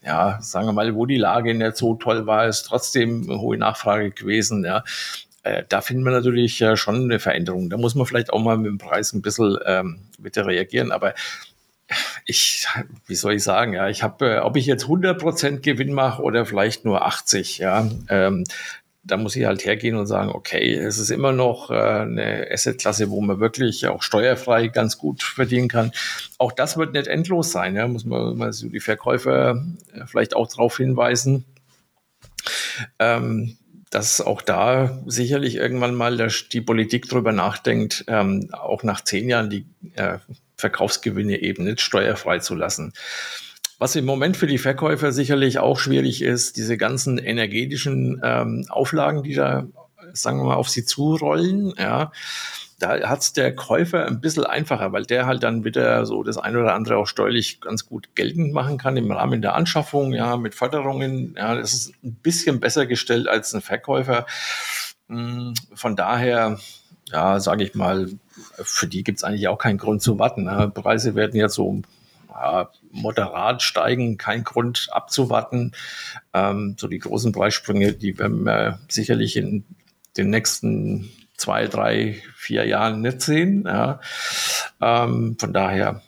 ja, 0.08 0.38
sagen 0.40 0.66
wir 0.66 0.72
mal, 0.72 0.94
wo 0.94 1.04
die 1.04 1.18
Lage 1.18 1.54
nicht 1.54 1.76
so 1.76 1.94
toll 1.94 2.26
war, 2.26 2.48
ist 2.48 2.62
trotzdem 2.62 3.28
eine 3.28 3.40
hohe 3.40 3.58
Nachfrage 3.58 4.10
gewesen, 4.10 4.64
ja. 4.64 4.82
Äh, 5.42 5.64
da 5.68 5.82
finden 5.82 6.02
wir 6.02 6.12
natürlich 6.12 6.60
äh, 6.62 6.76
schon 6.76 7.04
eine 7.04 7.18
Veränderung. 7.18 7.68
Da 7.68 7.76
muss 7.76 7.94
man 7.94 8.06
vielleicht 8.06 8.32
auch 8.32 8.40
mal 8.40 8.56
mit 8.56 8.70
dem 8.70 8.78
Preis 8.78 9.12
ein 9.12 9.20
bisschen 9.20 9.58
ähm, 9.66 10.00
bitte 10.18 10.46
reagieren. 10.46 10.92
Aber 10.92 11.12
ich, 12.24 12.66
wie 13.06 13.14
soll 13.14 13.34
ich 13.34 13.42
sagen, 13.42 13.74
ja, 13.74 13.88
ich 13.88 14.02
habe, 14.02 14.36
äh, 14.36 14.38
ob 14.38 14.56
ich 14.56 14.64
jetzt 14.64 14.86
100% 14.86 15.60
Gewinn 15.60 15.92
mache 15.92 16.22
oder 16.22 16.46
vielleicht 16.46 16.86
nur 16.86 17.04
80, 17.04 17.58
ja, 17.58 17.86
ähm, 18.08 18.44
da 19.08 19.16
muss 19.16 19.36
ich 19.36 19.44
halt 19.44 19.64
hergehen 19.64 19.96
und 19.96 20.06
sagen, 20.06 20.30
okay, 20.30 20.74
es 20.74 20.98
ist 20.98 21.10
immer 21.10 21.32
noch 21.32 21.70
äh, 21.70 21.74
eine 21.74 22.48
Assetklasse, 22.50 23.10
wo 23.10 23.20
man 23.20 23.40
wirklich 23.40 23.86
auch 23.86 24.02
steuerfrei 24.02 24.68
ganz 24.68 24.98
gut 24.98 25.22
verdienen 25.22 25.68
kann. 25.68 25.92
Auch 26.38 26.52
das 26.52 26.76
wird 26.76 26.92
nicht 26.92 27.08
endlos 27.08 27.50
sein, 27.50 27.74
ja, 27.74 27.88
muss 27.88 28.04
man 28.04 28.36
mal 28.36 28.52
so 28.52 28.68
die 28.68 28.80
Verkäufer 28.80 29.64
äh, 29.92 30.06
vielleicht 30.06 30.36
auch 30.36 30.48
darauf 30.48 30.76
hinweisen. 30.76 31.44
Ähm, 32.98 33.56
dass 33.90 34.20
auch 34.20 34.42
da 34.42 35.02
sicherlich 35.06 35.56
irgendwann 35.56 35.94
mal 35.94 36.28
die 36.52 36.60
Politik 36.60 37.08
drüber 37.08 37.32
nachdenkt, 37.32 38.04
ähm, 38.06 38.50
auch 38.52 38.82
nach 38.82 39.02
zehn 39.02 39.28
Jahren 39.28 39.48
die 39.48 39.66
äh, 39.94 40.18
Verkaufsgewinne 40.56 41.40
eben 41.40 41.64
nicht 41.64 41.80
steuerfrei 41.80 42.40
zu 42.40 42.54
lassen. 42.54 42.92
Was 43.78 43.94
im 43.94 44.04
Moment 44.04 44.36
für 44.36 44.48
die 44.48 44.58
Verkäufer 44.58 45.12
sicherlich 45.12 45.60
auch 45.60 45.78
schwierig 45.78 46.22
ist, 46.22 46.56
diese 46.56 46.76
ganzen 46.76 47.18
energetischen 47.18 48.20
ähm, 48.24 48.66
Auflagen, 48.68 49.22
die 49.22 49.34
da, 49.34 49.66
sagen 50.12 50.38
wir 50.38 50.44
mal, 50.44 50.56
auf 50.56 50.68
sie 50.68 50.84
zurollen, 50.84 51.72
ja, 51.78 52.10
da 52.78 53.08
hat's 53.08 53.32
der 53.32 53.54
Käufer 53.54 54.06
ein 54.06 54.20
bisschen 54.20 54.44
einfacher, 54.44 54.92
weil 54.92 55.04
der 55.04 55.26
halt 55.26 55.42
dann 55.42 55.64
wieder 55.64 56.06
so 56.06 56.22
das 56.22 56.38
eine 56.38 56.60
oder 56.60 56.74
andere 56.74 56.96
auch 56.96 57.06
steuerlich 57.06 57.60
ganz 57.60 57.86
gut 57.86 58.14
geltend 58.14 58.52
machen 58.52 58.78
kann 58.78 58.96
im 58.96 59.10
Rahmen 59.10 59.42
der 59.42 59.54
Anschaffung, 59.54 60.12
ja, 60.12 60.36
mit 60.36 60.54
Förderungen. 60.54 61.34
Ja, 61.36 61.56
das 61.56 61.72
ist 61.74 61.94
ein 62.04 62.14
bisschen 62.14 62.60
besser 62.60 62.86
gestellt 62.86 63.26
als 63.26 63.52
ein 63.52 63.62
Verkäufer. 63.62 64.26
Hm, 65.08 65.54
von 65.74 65.96
daher, 65.96 66.58
ja, 67.10 67.40
sage 67.40 67.64
ich 67.64 67.74
mal, 67.74 68.10
für 68.62 68.86
die 68.86 69.02
gibt's 69.02 69.24
eigentlich 69.24 69.48
auch 69.48 69.58
keinen 69.58 69.78
Grund 69.78 70.00
zu 70.00 70.18
warten. 70.20 70.44
Ne? 70.44 70.70
Preise 70.72 71.16
werden 71.16 71.34
jetzt 71.34 71.54
so 71.54 71.82
ja, 72.40 72.70
moderat 72.90 73.62
steigen, 73.62 74.18
kein 74.18 74.44
Grund 74.44 74.88
abzuwarten. 74.90 75.72
Ähm, 76.34 76.76
so 76.78 76.88
die 76.88 76.98
großen 76.98 77.32
Preissprünge, 77.32 77.92
die 77.92 78.18
werden 78.18 78.44
wir 78.44 78.80
sicherlich 78.88 79.36
in 79.36 79.64
den 80.16 80.30
nächsten 80.30 81.10
zwei, 81.36 81.66
drei, 81.66 82.20
vier 82.36 82.66
Jahren 82.66 83.00
nicht 83.00 83.22
sehen. 83.22 83.64
Ja. 83.66 84.00
Ähm, 84.80 85.36
von 85.38 85.52
daher 85.52 86.02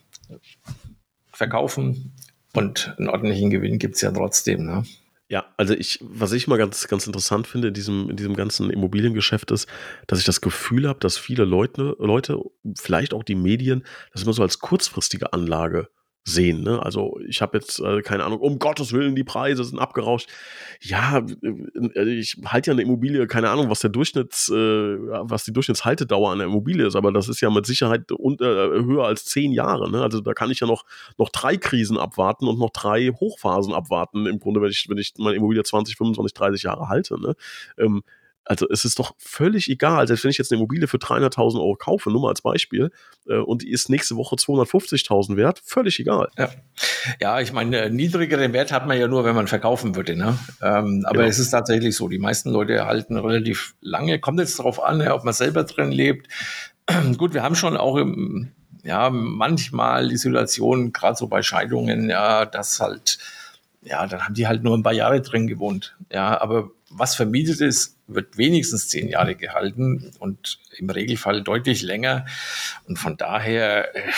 verkaufen 1.32 2.12
und 2.54 2.94
einen 2.98 3.08
ordentlichen 3.08 3.50
Gewinn 3.50 3.78
gibt's 3.78 4.00
ja 4.00 4.10
trotzdem. 4.10 4.66
Ne? 4.66 4.84
Ja, 5.30 5.46
also 5.56 5.74
ich, 5.74 6.00
was 6.02 6.32
ich 6.32 6.48
mal 6.48 6.58
ganz, 6.58 6.88
ganz 6.88 7.06
interessant 7.06 7.46
finde 7.46 7.68
in 7.68 7.74
diesem, 7.74 8.10
in 8.10 8.16
diesem 8.16 8.34
ganzen 8.34 8.68
Immobiliengeschäft 8.68 9.52
ist, 9.52 9.68
dass 10.08 10.18
ich 10.18 10.24
das 10.24 10.40
Gefühl 10.40 10.88
habe, 10.88 10.98
dass 10.98 11.16
viele 11.16 11.44
Leute, 11.44 11.96
Leute, 12.00 12.40
vielleicht 12.76 13.14
auch 13.14 13.22
die 13.22 13.36
Medien, 13.36 13.84
das 14.12 14.24
immer 14.24 14.32
so 14.32 14.42
als 14.42 14.58
kurzfristige 14.58 15.32
Anlage 15.32 15.88
sehen. 16.24 16.62
Ne? 16.62 16.82
Also 16.82 17.18
ich 17.26 17.40
habe 17.40 17.56
jetzt 17.56 17.80
äh, 17.80 18.02
keine 18.02 18.24
Ahnung, 18.24 18.40
um 18.40 18.58
Gottes 18.58 18.92
Willen, 18.92 19.14
die 19.14 19.24
Preise 19.24 19.64
sind 19.64 19.78
abgerauscht. 19.78 20.28
Ja, 20.80 21.24
äh, 21.42 22.04
ich 22.10 22.36
halte 22.44 22.70
ja 22.70 22.74
eine 22.74 22.82
Immobilie, 22.82 23.26
keine 23.26 23.48
Ahnung, 23.48 23.70
was 23.70 23.80
der 23.80 23.90
Durchschnitts, 23.90 24.50
äh, 24.50 24.54
was 24.54 25.44
die 25.44 25.52
Durchschnittshaltedauer 25.52 26.32
an 26.32 26.38
der 26.38 26.46
Immobilie 26.46 26.86
ist, 26.86 26.96
aber 26.96 27.12
das 27.12 27.28
ist 27.28 27.40
ja 27.40 27.50
mit 27.50 27.66
Sicherheit 27.66 28.12
unter, 28.12 28.74
äh, 28.74 28.84
höher 28.84 29.06
als 29.06 29.24
zehn 29.24 29.52
Jahre. 29.52 29.90
Ne? 29.90 30.02
Also 30.02 30.20
da 30.20 30.34
kann 30.34 30.50
ich 30.50 30.60
ja 30.60 30.66
noch, 30.66 30.84
noch 31.16 31.30
drei 31.30 31.56
Krisen 31.56 31.96
abwarten 31.96 32.46
und 32.46 32.58
noch 32.58 32.70
drei 32.70 33.08
Hochphasen 33.08 33.72
abwarten, 33.72 34.26
im 34.26 34.38
Grunde, 34.38 34.60
wenn 34.60 34.70
ich, 34.70 34.86
wenn 34.88 34.98
ich 34.98 35.14
meine 35.18 35.36
Immobilie 35.36 35.62
20, 35.62 35.96
25, 35.96 36.34
30 36.34 36.62
Jahre 36.64 36.88
halte. 36.88 37.18
Ne? 37.18 37.34
Ähm, 37.78 38.02
also 38.44 38.66
es 38.68 38.84
ist 38.84 38.98
doch 38.98 39.14
völlig 39.18 39.68
egal, 39.70 40.06
selbst 40.06 40.24
wenn 40.24 40.30
ich 40.30 40.38
jetzt 40.38 40.50
eine 40.50 40.58
Immobilie 40.58 40.88
für 40.88 40.96
300.000 40.96 41.56
Euro 41.56 41.76
kaufe, 41.76 42.10
nur 42.10 42.22
mal 42.22 42.30
als 42.30 42.42
Beispiel, 42.42 42.90
äh, 43.28 43.36
und 43.36 43.62
die 43.62 43.70
ist 43.70 43.88
nächste 43.88 44.16
Woche 44.16 44.36
250.000 44.36 45.36
wert, 45.36 45.60
völlig 45.64 46.00
egal. 46.00 46.28
Ja, 46.36 46.50
ja 47.20 47.40
ich 47.40 47.52
meine, 47.52 47.82
äh, 47.82 47.90
niedrigeren 47.90 48.52
Wert 48.52 48.72
hat 48.72 48.86
man 48.86 48.98
ja 48.98 49.08
nur, 49.08 49.24
wenn 49.24 49.34
man 49.34 49.46
verkaufen 49.46 49.94
würde. 49.94 50.16
Ne? 50.16 50.38
Ähm, 50.62 51.04
aber 51.06 51.18
genau. 51.18 51.28
es 51.28 51.38
ist 51.38 51.50
tatsächlich 51.50 51.94
so, 51.94 52.08
die 52.08 52.18
meisten 52.18 52.50
Leute 52.50 52.86
halten 52.86 53.16
relativ 53.16 53.74
lange, 53.80 54.18
kommt 54.18 54.40
jetzt 54.40 54.58
darauf 54.58 54.82
an, 54.82 55.00
ja, 55.00 55.14
ob 55.14 55.24
man 55.24 55.34
selber 55.34 55.64
drin 55.64 55.92
lebt. 55.92 56.28
Gut, 57.18 57.34
wir 57.34 57.42
haben 57.42 57.54
schon 57.54 57.76
auch 57.76 57.96
im, 57.96 58.52
ja, 58.82 59.10
manchmal 59.10 60.08
die 60.08 60.16
Situation, 60.16 60.92
gerade 60.92 61.16
so 61.16 61.28
bei 61.28 61.42
Scheidungen, 61.42 62.08
ja, 62.08 62.46
dass 62.46 62.80
halt, 62.80 63.18
ja, 63.82 64.06
dann 64.06 64.24
haben 64.24 64.34
die 64.34 64.46
halt 64.46 64.62
nur 64.62 64.76
ein 64.76 64.82
paar 64.82 64.92
Jahre 64.92 65.20
drin 65.20 65.46
gewohnt. 65.46 65.96
Ja, 66.10 66.40
aber 66.40 66.70
was 66.90 67.14
vermietet 67.14 67.60
ist, 67.60 67.96
wird 68.08 68.36
wenigstens 68.36 68.88
zehn 68.88 69.08
Jahre 69.08 69.36
gehalten 69.36 70.12
und 70.18 70.58
im 70.76 70.90
Regelfall 70.90 71.42
deutlich 71.42 71.82
länger. 71.82 72.26
Und 72.84 72.98
von 72.98 73.16
daher, 73.16 73.94
äh, 73.94 74.10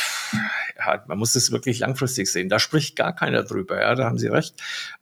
ja, 0.78 1.04
man 1.06 1.18
muss 1.18 1.34
es 1.34 1.52
wirklich 1.52 1.78
langfristig 1.80 2.30
sehen. 2.32 2.48
Da 2.48 2.58
spricht 2.58 2.96
gar 2.96 3.14
keiner 3.14 3.42
drüber. 3.42 3.80
Ja, 3.80 3.94
da 3.94 4.04
haben 4.04 4.18
Sie 4.18 4.28
recht. 4.28 4.54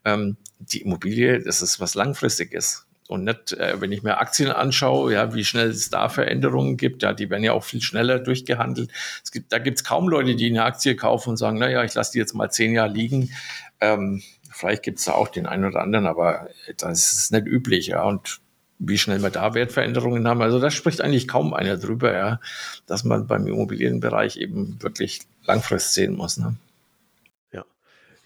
Ähm, 0.04 0.36
die 0.58 0.82
Immobilie, 0.82 1.40
das 1.40 1.62
ist 1.62 1.80
was 1.80 1.94
langfristiges. 1.94 2.86
Und 3.06 3.24
nicht, 3.24 3.52
äh, 3.52 3.80
wenn 3.80 3.92
ich 3.92 4.02
mir 4.02 4.18
Aktien 4.18 4.50
anschaue, 4.50 5.12
ja, 5.12 5.34
wie 5.34 5.44
schnell 5.44 5.70
es 5.70 5.90
da 5.90 6.08
Veränderungen 6.08 6.76
gibt, 6.76 7.02
ja, 7.02 7.12
die 7.12 7.30
werden 7.30 7.42
ja 7.44 7.52
auch 7.52 7.64
viel 7.64 7.82
schneller 7.82 8.18
durchgehandelt. 8.18 8.90
Es 9.24 9.32
gibt, 9.32 9.52
da 9.52 9.58
gibt 9.58 9.78
es 9.78 9.84
kaum 9.84 10.08
Leute, 10.08 10.36
die 10.36 10.46
eine 10.46 10.64
Aktie 10.64 10.94
kaufen 10.96 11.30
und 11.30 11.36
sagen, 11.36 11.58
na 11.58 11.68
ja, 11.68 11.82
ich 11.82 11.94
lasse 11.94 12.12
die 12.12 12.18
jetzt 12.18 12.34
mal 12.34 12.50
zehn 12.50 12.72
Jahre 12.72 12.92
liegen. 12.92 13.30
Ähm, 13.80 14.22
Vielleicht 14.60 14.82
gibt 14.82 14.98
es 14.98 15.06
da 15.06 15.12
auch 15.12 15.28
den 15.28 15.46
einen 15.46 15.64
oder 15.64 15.80
anderen, 15.80 16.06
aber 16.06 16.50
das 16.76 17.14
ist 17.14 17.32
nicht 17.32 17.46
üblich, 17.46 17.86
ja. 17.86 18.02
Und 18.02 18.40
wie 18.78 18.98
schnell 18.98 19.22
wir 19.22 19.30
da 19.30 19.54
Wertveränderungen 19.54 20.28
haben. 20.28 20.42
Also 20.42 20.60
da 20.60 20.70
spricht 20.70 21.00
eigentlich 21.00 21.26
kaum 21.26 21.54
einer 21.54 21.78
drüber, 21.78 22.12
ja, 22.12 22.40
dass 22.86 23.04
man 23.04 23.26
beim 23.26 23.46
Immobilienbereich 23.46 24.36
eben 24.36 24.76
wirklich 24.82 25.22
langfristig 25.44 25.92
sehen 25.94 26.14
muss. 26.14 26.36
Ne? 26.36 26.56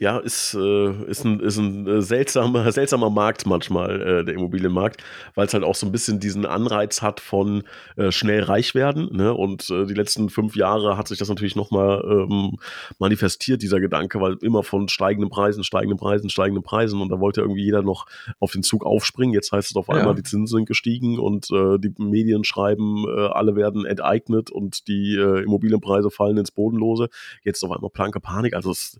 Ja, 0.04 0.18
ist, 0.18 0.52
äh, 0.52 0.92
ist 1.06 1.24
ein, 1.24 1.40
ist 1.40 1.56
ein 1.56 1.86
äh, 1.86 2.02
seltsamer, 2.02 2.70
seltsamer 2.72 3.08
Markt 3.08 3.46
manchmal, 3.46 4.02
äh, 4.02 4.24
der 4.26 4.34
Immobilienmarkt, 4.34 5.02
weil 5.34 5.46
es 5.46 5.54
halt 5.54 5.64
auch 5.64 5.74
so 5.74 5.86
ein 5.86 5.92
bisschen 5.92 6.20
diesen 6.20 6.44
Anreiz 6.44 7.00
hat 7.00 7.20
von 7.20 7.62
äh, 7.96 8.12
schnell 8.12 8.42
reich 8.42 8.74
werden. 8.74 9.08
Ne? 9.16 9.32
Und 9.32 9.70
äh, 9.70 9.86
die 9.86 9.94
letzten 9.94 10.28
fünf 10.28 10.56
Jahre 10.56 10.98
hat 10.98 11.08
sich 11.08 11.16
das 11.16 11.30
natürlich 11.30 11.56
nochmal 11.56 12.04
ähm, 12.06 12.58
manifestiert, 12.98 13.62
dieser 13.62 13.80
Gedanke, 13.80 14.20
weil 14.20 14.36
immer 14.42 14.62
von 14.62 14.88
steigenden 14.88 15.30
Preisen, 15.30 15.64
steigenden 15.64 15.96
Preisen, 15.98 16.28
steigenden 16.28 16.62
Preisen 16.62 17.00
und 17.00 17.08
da 17.08 17.18
wollte 17.18 17.40
irgendwie 17.40 17.64
jeder 17.64 17.80
noch 17.80 18.04
auf 18.40 18.52
den 18.52 18.62
Zug 18.62 18.84
aufspringen. 18.84 19.32
Jetzt 19.32 19.52
heißt 19.52 19.70
es 19.70 19.76
auf 19.76 19.88
einmal, 19.88 20.08
ja. 20.08 20.14
die 20.14 20.22
Zinsen 20.22 20.58
sind 20.58 20.66
gestiegen 20.66 21.18
und 21.18 21.50
äh, 21.50 21.78
die 21.78 21.94
Medien 21.96 22.44
schreiben, 22.44 23.06
alle 23.32 23.56
werden 23.56 23.86
enteignet 23.86 24.50
und 24.50 24.86
die 24.86 25.14
Immobilienpreise 25.14 26.10
fallen 26.10 26.36
ins 26.36 26.50
Bodenlose. 26.50 27.08
Jetzt 27.42 27.64
auf 27.64 27.70
einmal 27.70 27.90
planke 27.90 28.20
Panik. 28.20 28.52
Also 28.52 28.70
es 28.70 28.98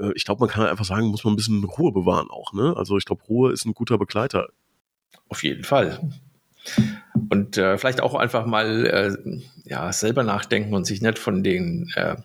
äh, 0.00 0.12
ich 0.14 0.24
glaube, 0.24 0.40
man 0.40 0.48
kann 0.48 0.66
einfach 0.66 0.84
sagen, 0.84 1.06
muss 1.06 1.24
man 1.24 1.34
ein 1.34 1.36
bisschen 1.36 1.64
Ruhe 1.64 1.92
bewahren 1.92 2.28
auch. 2.30 2.52
Ne? 2.52 2.74
Also 2.76 2.96
ich 2.96 3.04
glaube, 3.04 3.24
Ruhe 3.24 3.52
ist 3.52 3.64
ein 3.64 3.74
guter 3.74 3.98
Begleiter. 3.98 4.48
Auf 5.28 5.42
jeden 5.42 5.64
Fall. 5.64 6.10
Und 7.28 7.58
äh, 7.58 7.76
vielleicht 7.78 8.00
auch 8.00 8.14
einfach 8.14 8.46
mal 8.46 8.86
äh, 8.86 9.40
ja, 9.64 9.92
selber 9.92 10.22
nachdenken 10.22 10.74
und 10.74 10.86
sich 10.86 11.02
nicht 11.02 11.18
von 11.18 11.42
den 11.42 11.90
äh, 11.94 12.16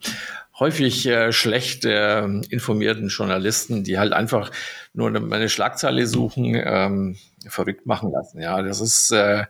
häufig 0.59 1.05
äh, 1.07 1.31
schlecht 1.31 1.85
äh, 1.85 2.25
informierten 2.25 3.07
Journalisten, 3.07 3.83
die 3.83 3.99
halt 3.99 4.13
einfach 4.13 4.51
nur 4.93 5.07
eine, 5.07 5.19
eine 5.33 5.49
Schlagzeile 5.49 6.05
suchen, 6.07 6.55
ähm, 6.55 7.17
verrückt 7.47 7.85
machen 7.85 8.11
lassen. 8.11 8.41
Ja, 8.41 8.61
das 8.61 8.81
ist 8.81 9.11
äh, 9.11 9.45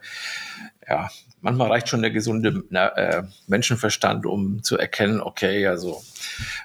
ja 0.88 1.10
manchmal 1.40 1.68
reicht 1.68 1.88
schon 1.88 2.02
der 2.02 2.10
gesunde 2.10 2.64
äh, 2.72 3.22
Menschenverstand, 3.46 4.26
um 4.26 4.62
zu 4.62 4.78
erkennen, 4.78 5.20
okay, 5.20 5.66
also 5.66 6.02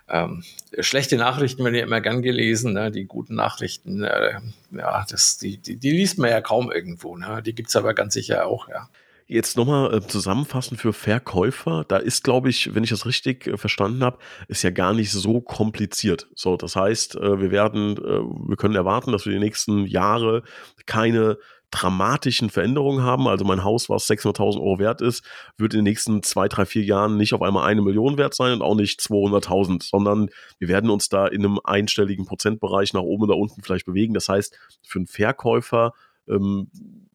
ähm, 0.10 0.44
schlechte 0.80 1.18
Nachrichten 1.18 1.64
werden 1.64 1.76
ja 1.76 1.84
immer 1.84 2.02
gern 2.02 2.22
gelesen, 2.22 2.74
ne? 2.74 2.92
die 2.92 3.06
guten 3.06 3.36
Nachrichten, 3.36 4.04
äh, 4.04 4.40
ja, 4.72 5.06
das, 5.10 5.38
die, 5.38 5.58
die, 5.58 5.78
die 5.78 5.92
liest 5.92 6.18
man 6.18 6.30
ja 6.30 6.42
kaum 6.42 6.72
irgendwo, 6.72 7.18
ne? 7.18 7.42
die 7.44 7.56
gibt's 7.56 7.76
aber 7.76 7.94
ganz 7.94 8.14
sicher 8.14 8.48
auch, 8.48 8.68
ja. 8.70 8.90
Jetzt 9.28 9.58
nochmal 9.58 9.92
äh, 9.92 10.02
zusammenfassend 10.02 10.80
für 10.80 10.94
Verkäufer. 10.94 11.84
Da 11.88 11.98
ist, 11.98 12.24
glaube 12.24 12.48
ich, 12.48 12.76
wenn 12.76 12.84
ich 12.84 12.92
das 12.92 13.08
richtig 13.08 13.48
äh, 13.48 13.58
verstanden 13.58 14.04
habe, 14.04 14.20
ist 14.48 14.62
ja 14.62 14.70
gar 14.70 14.94
nicht 14.94 15.12
so 15.12 15.42
kompliziert. 15.42 16.28
So, 16.36 16.58
das 16.58 16.76
heißt, 16.76 17.16
äh, 17.16 17.42
wir 17.42 17.50
werden, 17.50 17.98
äh, 17.98 18.22
wir 18.48 18.56
können 18.56 18.76
erwarten, 18.76 19.12
dass 19.12 19.26
wir 19.26 19.34
die 19.34 19.40
nächsten 19.40 19.88
Jahre 19.88 20.44
keine 20.86 21.40
dramatischen 21.72 22.50
Veränderungen 22.50 23.04
haben. 23.04 23.28
Also 23.28 23.46
mein 23.46 23.64
Haus, 23.64 23.90
was 23.90 24.08
600.000 24.10 24.58
Euro 24.58 24.80
wert 24.80 25.02
ist, 25.02 25.24
wird 25.58 25.74
in 25.74 25.80
den 25.80 25.86
nächsten 25.86 26.24
zwei, 26.24 26.48
drei, 26.48 26.66
vier 26.66 26.84
Jahren 26.84 27.18
nicht 27.18 27.34
auf 27.34 27.42
einmal 27.42 27.68
eine 27.68 27.82
Million 27.82 28.18
wert 28.18 28.34
sein 28.34 28.54
und 28.54 28.62
auch 28.62 28.76
nicht 28.76 29.00
200.000, 29.00 29.84
sondern 29.84 30.30
wir 30.60 30.68
werden 30.68 30.90
uns 30.90 31.10
da 31.10 31.28
in 31.28 31.46
einem 31.46 31.60
einstelligen 31.64 32.26
Prozentbereich 32.26 32.94
nach 32.94 33.02
oben 33.02 33.24
oder 33.24 33.38
unten 33.38 33.62
vielleicht 33.62 33.86
bewegen. 33.86 34.14
Das 34.14 34.30
heißt, 34.30 34.58
für 34.84 35.00
einen 35.00 35.08
Verkäufer 35.08 35.94
ähm, 36.28 36.70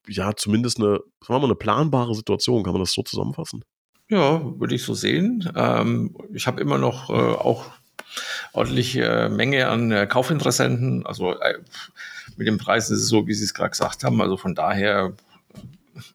ja 0.08 0.34
zumindest 0.34 0.78
eine, 0.78 1.00
sagen 1.20 1.34
wir 1.34 1.38
mal, 1.40 1.44
eine 1.46 1.54
planbare 1.54 2.14
Situation. 2.14 2.62
Kann 2.62 2.72
man 2.72 2.82
das 2.82 2.92
so 2.92 3.02
zusammenfassen? 3.02 3.64
Ja, 4.08 4.42
würde 4.58 4.74
ich 4.74 4.82
so 4.82 4.94
sehen. 4.94 5.50
Ähm, 5.54 6.16
ich 6.34 6.46
habe 6.46 6.60
immer 6.60 6.78
noch 6.78 7.10
äh, 7.10 7.12
auch 7.12 7.66
ordentliche 8.52 9.04
äh, 9.04 9.28
Menge 9.28 9.68
an 9.68 9.90
äh, 9.92 10.06
Kaufinteressenten. 10.06 11.06
Also 11.06 11.38
äh, 11.38 11.58
mit 12.36 12.46
den 12.46 12.58
Preisen 12.58 12.94
ist 12.94 13.02
es 13.02 13.08
so, 13.08 13.26
wie 13.26 13.34
Sie 13.34 13.44
es 13.44 13.54
gerade 13.54 13.70
gesagt 13.70 14.04
haben. 14.04 14.20
Also 14.20 14.36
von 14.36 14.54
daher 14.54 15.12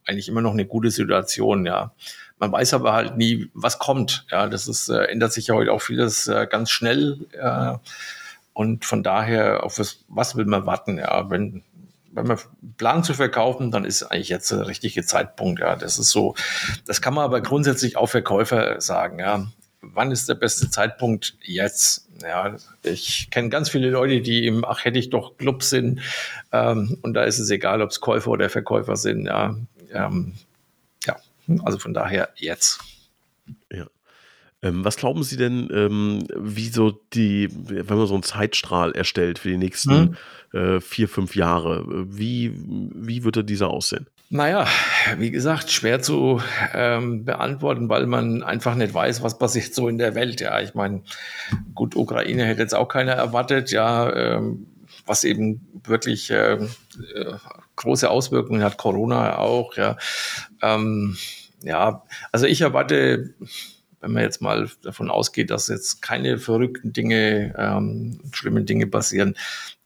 eigentlich 0.06 0.27
immer 0.27 0.42
noch 0.42 0.54
eine 0.54 0.65
gute 0.65 0.92
Situation, 0.92 1.65
ja. 1.65 1.92
Man 2.38 2.51
weiß 2.51 2.74
aber 2.74 2.94
halt 2.94 3.18
nie, 3.18 3.50
was 3.54 3.80
kommt. 3.80 4.25
Ja, 4.30 4.48
das 4.48 4.68
ist, 4.68 4.89
äh, 4.89 5.06
ändert 5.06 5.32
sich 5.32 5.48
ja 5.48 5.56
heute 5.56 5.72
auch 5.72 5.82
vieles 5.82 6.27
äh, 6.27 6.48
ganz 6.50 6.70
schnell. 6.70 7.25
Äh, 7.32 7.77
und 8.54 8.86
von 8.86 9.04
daher, 9.04 9.63
auf 9.63 9.80
was, 9.80 10.04
was 10.08 10.36
will 10.36 10.46
man 10.46 10.65
warten? 10.65 10.98
Ja, 10.98 11.30
wenn, 11.30 11.63
wenn 12.12 12.27
man 12.27 12.38
plant 12.77 13.06
zu 13.06 13.13
verkaufen, 13.13 13.72
dann 13.72 13.86
ist 13.86 14.04
eigentlich 14.04 14.30
jetzt 14.30 14.51
der 14.51 14.68
richtige 14.68 15.06
Zeitpunkt. 15.06 15.62
Ja, 15.62 15.75
das 15.75 15.98
ist 15.98 16.12
so. 16.12 16.36
Das 16.86 17.01
kann 17.01 17.13
man 17.13 17.24
aber 17.24 17.42
grundsätzlich 17.42 17.96
auch 17.98 18.08
Verkäufer 18.08 18.82
sagen. 18.82 19.20
Ja, 19.20 19.48
wann 19.94 20.12
ist 20.12 20.30
der 20.30 20.36
beste 20.36 20.70
Zeitpunkt? 20.70 21.38
Jetzt. 21.42 22.08
Ja, 22.22 22.56
ich 22.84 23.30
kenne 23.30 23.50
ganz 23.50 23.70
viele 23.70 23.89
Leute, 23.89 24.22
die 24.22 24.48
im 24.48 24.63
Ach 24.63 24.86
hätte 24.86 25.00
ich 25.00 25.10
doch 25.10 25.38
Club 25.38 25.63
sind. 25.63 26.01
Ähm, 26.51 26.98
und 27.01 27.13
da 27.13 27.24
ist 27.24 27.39
es 27.39 27.50
egal, 27.50 27.82
ob 27.82 27.89
es 27.89 28.00
Käufer 28.00 28.32
oder 28.32 28.50
Verkäufer 28.50 28.96
sind. 28.96 29.25
Ja, 29.25 29.56
ähm, 29.92 30.34
ja, 31.06 31.18
also 31.63 31.77
von 31.77 31.94
daher 31.94 32.30
jetzt. 32.36 32.80
Ja. 33.72 33.88
Ähm, 34.62 34.84
was 34.84 34.96
glauben 34.96 35.24
Sie 35.24 35.38
denn, 35.38 35.70
ähm, 35.72 36.25
wie 36.36 36.70
so 36.70 36.92
die, 37.13 37.50
wenn 37.51 37.98
man 37.98 38.08
so 38.08 38.13
einen 38.13 38.24
Zeitstrahl 38.24 38.94
erstellt 38.94 39.38
für 39.38 39.50
die 39.50 39.58
nächsten 39.58 40.18
hm. 40.51 40.77
äh, 40.77 40.82
vier, 40.82 41.08
fünf 41.08 41.36
Jahre, 41.36 41.86
wie, 41.88 42.54
wie 42.56 43.24
würde 43.24 43.44
dieser 43.44 43.70
aussehen? 43.70 44.08
Naja, 44.29 44.67
wie 45.17 45.29
gesagt, 45.29 45.72
schwer 45.72 46.01
zu 46.01 46.41
ähm, 46.74 47.25
beantworten, 47.25 47.89
weil 47.89 48.08
man 48.08 48.41
einfach 48.41 48.74
nicht 48.75 48.94
weiß, 48.94 49.22
was 49.22 49.38
passiert 49.38 49.75
so 49.75 49.88
in 49.88 50.00
der 50.00 50.15
Welt. 50.15 50.41
Ja, 50.41 50.60
ich 50.62 50.74
meine, 50.74 51.03
gut, 51.75 51.96
Ukraine 51.96 52.46
hätte 52.46 52.62
jetzt 52.62 52.74
auch 52.74 52.88
keiner 52.88 53.13
erwartet, 53.13 53.72
ja, 53.72 54.12
ähm, 54.13 54.67
was 55.05 55.24
eben 55.24 55.62
wirklich 55.84 56.32
ähm, 56.32 56.69
äh, 57.15 57.34
große 57.76 58.10
Auswirkungen 58.10 58.63
hat, 58.63 58.78
Corona 58.78 59.38
auch, 59.38 59.76
ja. 59.78 59.95
Ähm, 60.62 61.17
ja, 61.62 62.04
also 62.32 62.47
ich 62.47 62.62
erwarte, 62.62 63.36
wenn 64.02 64.12
man 64.12 64.23
jetzt 64.23 64.41
mal 64.41 64.69
davon 64.82 65.12
ausgeht, 65.12 65.52
dass 65.52 65.67
jetzt 65.67 66.02
keine 66.02 66.39
verrückten 66.39 66.93
Dinge, 66.93 67.54
ähm, 67.58 68.19
schlimmen 68.32 68.65
Dinge 68.65 68.88
passieren, 68.88 69.36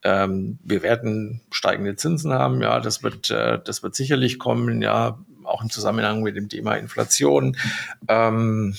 ähm, 0.04 0.60
wir 0.64 0.82
werden 0.82 1.42
steigende 1.52 1.96
Zinsen 1.96 2.34
haben, 2.34 2.62
ja, 2.62 2.80
das 2.80 3.04
wird, 3.04 3.30
äh, 3.30 3.60
das 3.64 3.84
wird 3.84 3.96
sicherlich 3.96 4.40
kommen, 4.40 4.82
ja, 4.82 5.20
auch 5.44 5.64
im 5.64 5.70
Zusammenhang 5.70 6.22
mit 6.22 6.36
dem 6.36 6.48
Thema 6.48 6.76
Inflation. 6.76 7.58
Ähm, 8.08 8.76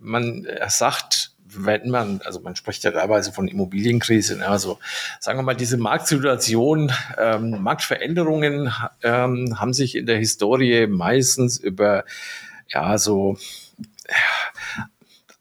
man 0.00 0.46
sagt, 0.68 1.32
wenn 1.44 1.90
man, 1.90 2.20
also 2.24 2.40
man 2.40 2.56
spricht 2.56 2.84
ja 2.84 2.90
teilweise 2.90 3.32
von 3.32 3.48
Immobilienkrise, 3.48 4.36
ne, 4.36 4.48
also 4.48 4.78
sagen 5.18 5.38
wir 5.38 5.42
mal, 5.42 5.54
diese 5.54 5.76
Marktsituation, 5.76 6.92
ähm, 7.18 7.62
Marktveränderungen 7.62 8.72
ähm, 9.02 9.58
haben 9.58 9.72
sich 9.72 9.96
in 9.96 10.06
der 10.06 10.18
Historie 10.18 10.86
meistens 10.86 11.58
über 11.58 12.04
ja 12.68 12.98
so 12.98 13.36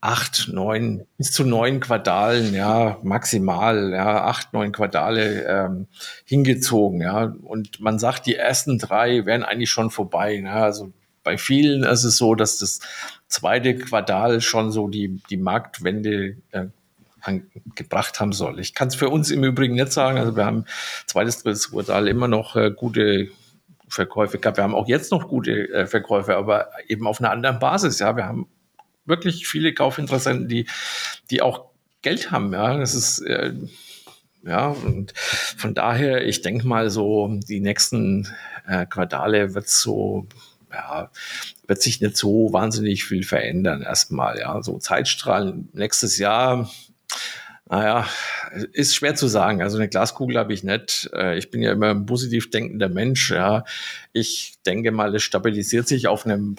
acht, 0.01 0.49
neun, 0.51 1.05
bis 1.17 1.31
zu 1.31 1.43
neun 1.43 1.79
Quartalen, 1.81 2.53
ja, 2.53 2.97
maximal, 3.03 3.91
ja, 3.91 4.23
acht, 4.23 4.53
neun 4.53 4.71
Quartale 4.71 5.45
ähm, 5.45 5.87
hingezogen, 6.25 7.01
ja. 7.01 7.33
Und 7.43 7.79
man 7.81 7.99
sagt, 7.99 8.25
die 8.25 8.35
ersten 8.35 8.79
drei 8.79 9.25
wären 9.25 9.43
eigentlich 9.43 9.69
schon 9.69 9.89
vorbei. 9.89 10.35
Ja. 10.35 10.63
Also 10.63 10.93
bei 11.23 11.37
vielen 11.37 11.83
ist 11.83 12.05
es 12.05 12.17
so, 12.17 12.33
dass 12.33 12.59
das 12.59 12.79
zweite 13.27 13.77
Quartal 13.77 14.41
schon 14.41 14.71
so 14.71 14.87
die, 14.87 15.21
die 15.29 15.37
Marktwende 15.37 16.37
äh, 16.51 16.65
gebracht 17.75 18.21
haben 18.21 18.31
soll. 18.31 18.59
Ich 18.59 18.73
kann 18.73 18.87
es 18.87 18.95
für 18.95 19.09
uns 19.09 19.29
im 19.29 19.43
Übrigen 19.43 19.75
nicht 19.75 19.91
sagen. 19.91 20.17
Also 20.17 20.37
wir 20.37 20.45
haben 20.45 20.63
zweites, 21.05 21.43
drittes 21.43 21.71
Quartal 21.71 22.07
immer 22.07 22.29
noch 22.29 22.55
äh, 22.55 22.71
gute 22.71 23.27
Verkäufe 23.89 24.39
gehabt. 24.39 24.57
Wir 24.57 24.63
haben 24.63 24.75
auch 24.75 24.87
jetzt 24.87 25.11
noch 25.11 25.27
gute 25.27 25.69
äh, 25.73 25.85
Verkäufe, 25.85 26.37
aber 26.37 26.69
eben 26.87 27.05
auf 27.05 27.19
einer 27.19 27.31
anderen 27.31 27.59
Basis. 27.59 27.99
Ja, 27.99 28.15
wir 28.15 28.25
haben 28.25 28.47
wirklich 29.09 29.47
viele 29.47 29.73
Kaufinteressenten, 29.73 30.47
die, 30.47 30.67
die 31.29 31.41
auch 31.41 31.65
Geld 32.01 32.31
haben. 32.31 32.53
Ja, 32.53 32.77
das 32.77 32.95
ist, 32.95 33.19
äh, 33.19 33.53
ja, 34.45 34.67
und 34.69 35.13
von 35.17 35.73
daher, 35.73 36.25
ich 36.25 36.41
denke 36.41 36.65
mal 36.65 36.89
so, 36.89 37.27
die 37.47 37.59
nächsten 37.59 38.27
äh, 38.67 38.85
Quartale 38.85 39.53
wird 39.53 39.67
so, 39.67 40.27
ja, 40.71 41.11
wird 41.67 41.81
sich 41.81 41.99
nicht 41.99 42.15
so 42.15 42.53
wahnsinnig 42.53 43.03
viel 43.03 43.23
verändern 43.23 43.81
erstmal. 43.81 44.39
Ja, 44.39 44.61
so 44.63 44.79
Zeitstrahlen 44.79 45.69
nächstes 45.73 46.17
Jahr, 46.17 46.69
naja, 47.69 48.07
ist 48.71 48.95
schwer 48.95 49.15
zu 49.15 49.27
sagen. 49.27 49.61
Also 49.61 49.77
eine 49.77 49.89
Glaskugel 49.89 50.37
habe 50.37 50.53
ich 50.53 50.63
nicht. 50.63 51.09
Äh, 51.13 51.37
ich 51.37 51.51
bin 51.51 51.61
ja 51.61 51.71
immer 51.71 51.91
ein 51.91 52.05
positiv 52.05 52.49
denkender 52.49 52.89
Mensch. 52.89 53.29
Ja, 53.31 53.65
ich 54.13 54.55
denke 54.65 54.91
mal, 54.91 55.13
es 55.15 55.23
stabilisiert 55.23 55.87
sich 55.87 56.07
auf 56.07 56.25
einem 56.25 56.55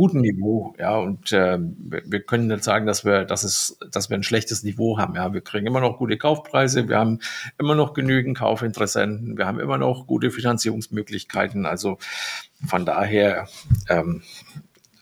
guten 0.00 0.22
Niveau, 0.22 0.74
ja, 0.78 0.96
und 0.96 1.30
äh, 1.30 1.58
wir 1.60 2.22
können 2.22 2.46
nicht 2.46 2.64
sagen, 2.64 2.86
dass 2.86 3.04
wir, 3.04 3.26
dass 3.26 3.44
es, 3.44 3.76
dass 3.90 4.08
wir 4.08 4.16
ein 4.16 4.22
schlechtes 4.22 4.62
Niveau 4.62 4.96
haben. 4.96 5.14
Ja, 5.14 5.34
wir 5.34 5.42
kriegen 5.42 5.66
immer 5.66 5.82
noch 5.82 5.98
gute 5.98 6.16
Kaufpreise, 6.16 6.88
wir 6.88 6.98
haben 6.98 7.18
immer 7.58 7.74
noch 7.74 7.92
genügend 7.92 8.38
Kaufinteressenten, 8.38 9.36
wir 9.36 9.44
haben 9.44 9.60
immer 9.60 9.76
noch 9.76 10.06
gute 10.06 10.30
Finanzierungsmöglichkeiten. 10.30 11.66
Also 11.66 11.98
von 12.66 12.86
daher 12.86 13.46
ähm, 13.90 14.22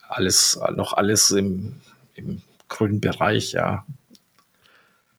alles 0.08 0.58
noch 0.74 0.94
alles 0.94 1.30
im, 1.30 1.76
im 2.16 2.42
grünen 2.66 3.00
Bereich, 3.00 3.52
ja. 3.52 3.86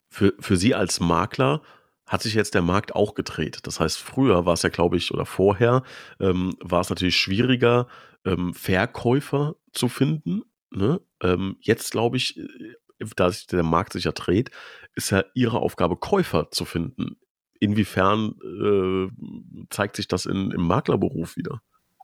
Für, 0.09 0.33
für 0.41 0.57
Sie 0.57 0.75
als 0.75 0.99
Makler 0.99 1.61
hat 2.05 2.21
sich 2.21 2.33
jetzt 2.33 2.53
der 2.53 2.63
Markt 2.63 2.95
auch 2.95 3.13
gedreht. 3.13 3.59
Das 3.63 3.79
heißt, 3.79 3.97
früher 3.97 4.45
war 4.45 4.55
es 4.55 4.63
ja, 4.63 4.69
glaube 4.69 4.97
ich, 4.97 5.13
oder 5.13 5.25
vorher 5.25 5.83
ähm, 6.19 6.57
war 6.59 6.81
es 6.81 6.89
natürlich 6.89 7.15
schwieriger, 7.15 7.87
ähm, 8.25 8.53
Verkäufer 8.53 9.55
zu 9.73 9.87
finden. 9.89 10.43
Ne? 10.71 11.01
Ähm, 11.21 11.57
jetzt 11.61 11.91
glaube 11.91 12.17
ich, 12.17 12.37
äh, 12.37 13.05
da 13.15 13.31
sich 13.31 13.47
der 13.47 13.63
Markt 13.63 13.93
sich 13.93 14.03
ja 14.03 14.11
dreht, 14.11 14.51
ist 14.95 15.11
ja 15.11 15.23
ihre 15.33 15.59
Aufgabe, 15.59 15.97
Käufer 15.97 16.51
zu 16.51 16.65
finden. 16.65 17.17
Inwiefern 17.59 18.35
äh, 18.43 19.65
zeigt 19.69 19.95
sich 19.95 20.07
das 20.07 20.25
in, 20.25 20.51
im 20.51 20.61
Maklerberuf 20.61 21.35
wieder? 21.35 21.61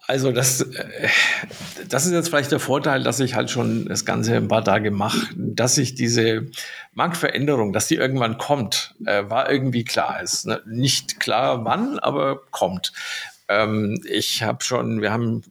Also 0.08 0.32
das, 0.32 0.62
äh, 0.62 1.08
das 1.89 2.06
ist 2.06 2.12
jetzt 2.12 2.30
vielleicht 2.30 2.51
der 2.51 2.60
Vorteil, 2.60 3.04
dass 3.04 3.19
ich 3.19 3.36
halt 3.36 3.49
schon 3.49 3.86
das 3.88 4.06
Ganze 4.06 4.36
ein 4.36 4.47
paar 4.47 4.63
Tage 4.63 4.91
mache, 4.91 5.28
dass 5.36 5.75
sich 5.75 5.95
diese 5.95 6.47
Marktveränderung, 6.93 7.73
dass 7.73 7.88
die 7.88 7.95
irgendwann 7.95 8.38
kommt, 8.38 8.95
äh, 9.06 9.30
war 9.30 9.49
irgendwie 9.49 9.84
klar. 9.84 10.21
Ist 10.21 10.45
ne? 10.45 10.62
nicht 10.65 11.19
klar 11.19 11.65
wann, 11.65 11.99
aber 11.99 12.41
kommt. 12.51 12.93
Ähm, 13.47 14.01
ich 14.08 14.43
habe 14.43 14.63
schon, 14.63 15.01
wir 15.01 15.12
haben 15.12 15.43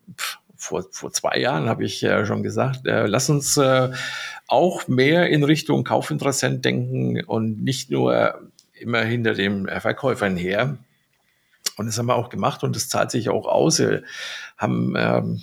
vor, 0.64 0.86
vor 0.90 1.12
zwei 1.12 1.38
Jahren 1.38 1.68
habe 1.68 1.84
ich 1.84 2.02
äh, 2.02 2.24
schon 2.24 2.42
gesagt, 2.42 2.86
äh, 2.86 3.06
lass 3.06 3.28
uns 3.28 3.56
äh, 3.56 3.90
auch 4.46 4.88
mehr 4.88 5.28
in 5.28 5.44
Richtung 5.44 5.84
Kaufinteressent 5.84 6.64
denken 6.64 7.22
und 7.24 7.62
nicht 7.62 7.90
nur 7.90 8.40
immer 8.72 9.02
hinter 9.02 9.34
den 9.34 9.68
Verkäufern 9.68 10.36
her. 10.36 10.78
Und 11.76 11.86
das 11.86 11.98
haben 11.98 12.06
wir 12.06 12.16
auch 12.16 12.28
gemacht 12.28 12.62
und 12.62 12.76
das 12.76 12.88
zahlt 12.88 13.10
sich 13.10 13.28
auch 13.28 13.46
aus. 13.46 13.78
Wir 13.78 14.04
haben, 14.56 14.94
ähm, 14.96 15.42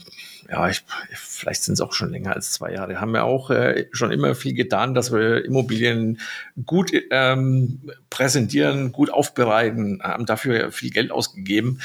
ja, 0.49 0.69
ich, 0.69 0.84
vielleicht 1.13 1.63
sind 1.63 1.73
es 1.73 1.81
auch 1.81 1.93
schon 1.93 2.12
länger 2.12 2.34
als 2.34 2.51
zwei 2.51 2.73
Jahre, 2.73 2.99
haben 2.99 3.13
wir 3.13 3.23
auch 3.25 3.49
äh, 3.49 3.88
schon 3.91 4.12
immer 4.12 4.34
viel 4.34 4.53
getan, 4.53 4.93
dass 4.93 5.12
wir 5.12 5.43
Immobilien 5.45 6.19
gut 6.65 6.91
ähm, 7.12 7.91
präsentieren, 8.10 8.91
gut 8.91 9.12
aufbereiten, 9.12 10.01
haben 10.03 10.25
dafür 10.25 10.71
viel 10.71 10.91
Geld 10.91 11.12
ausgegeben 11.12 11.79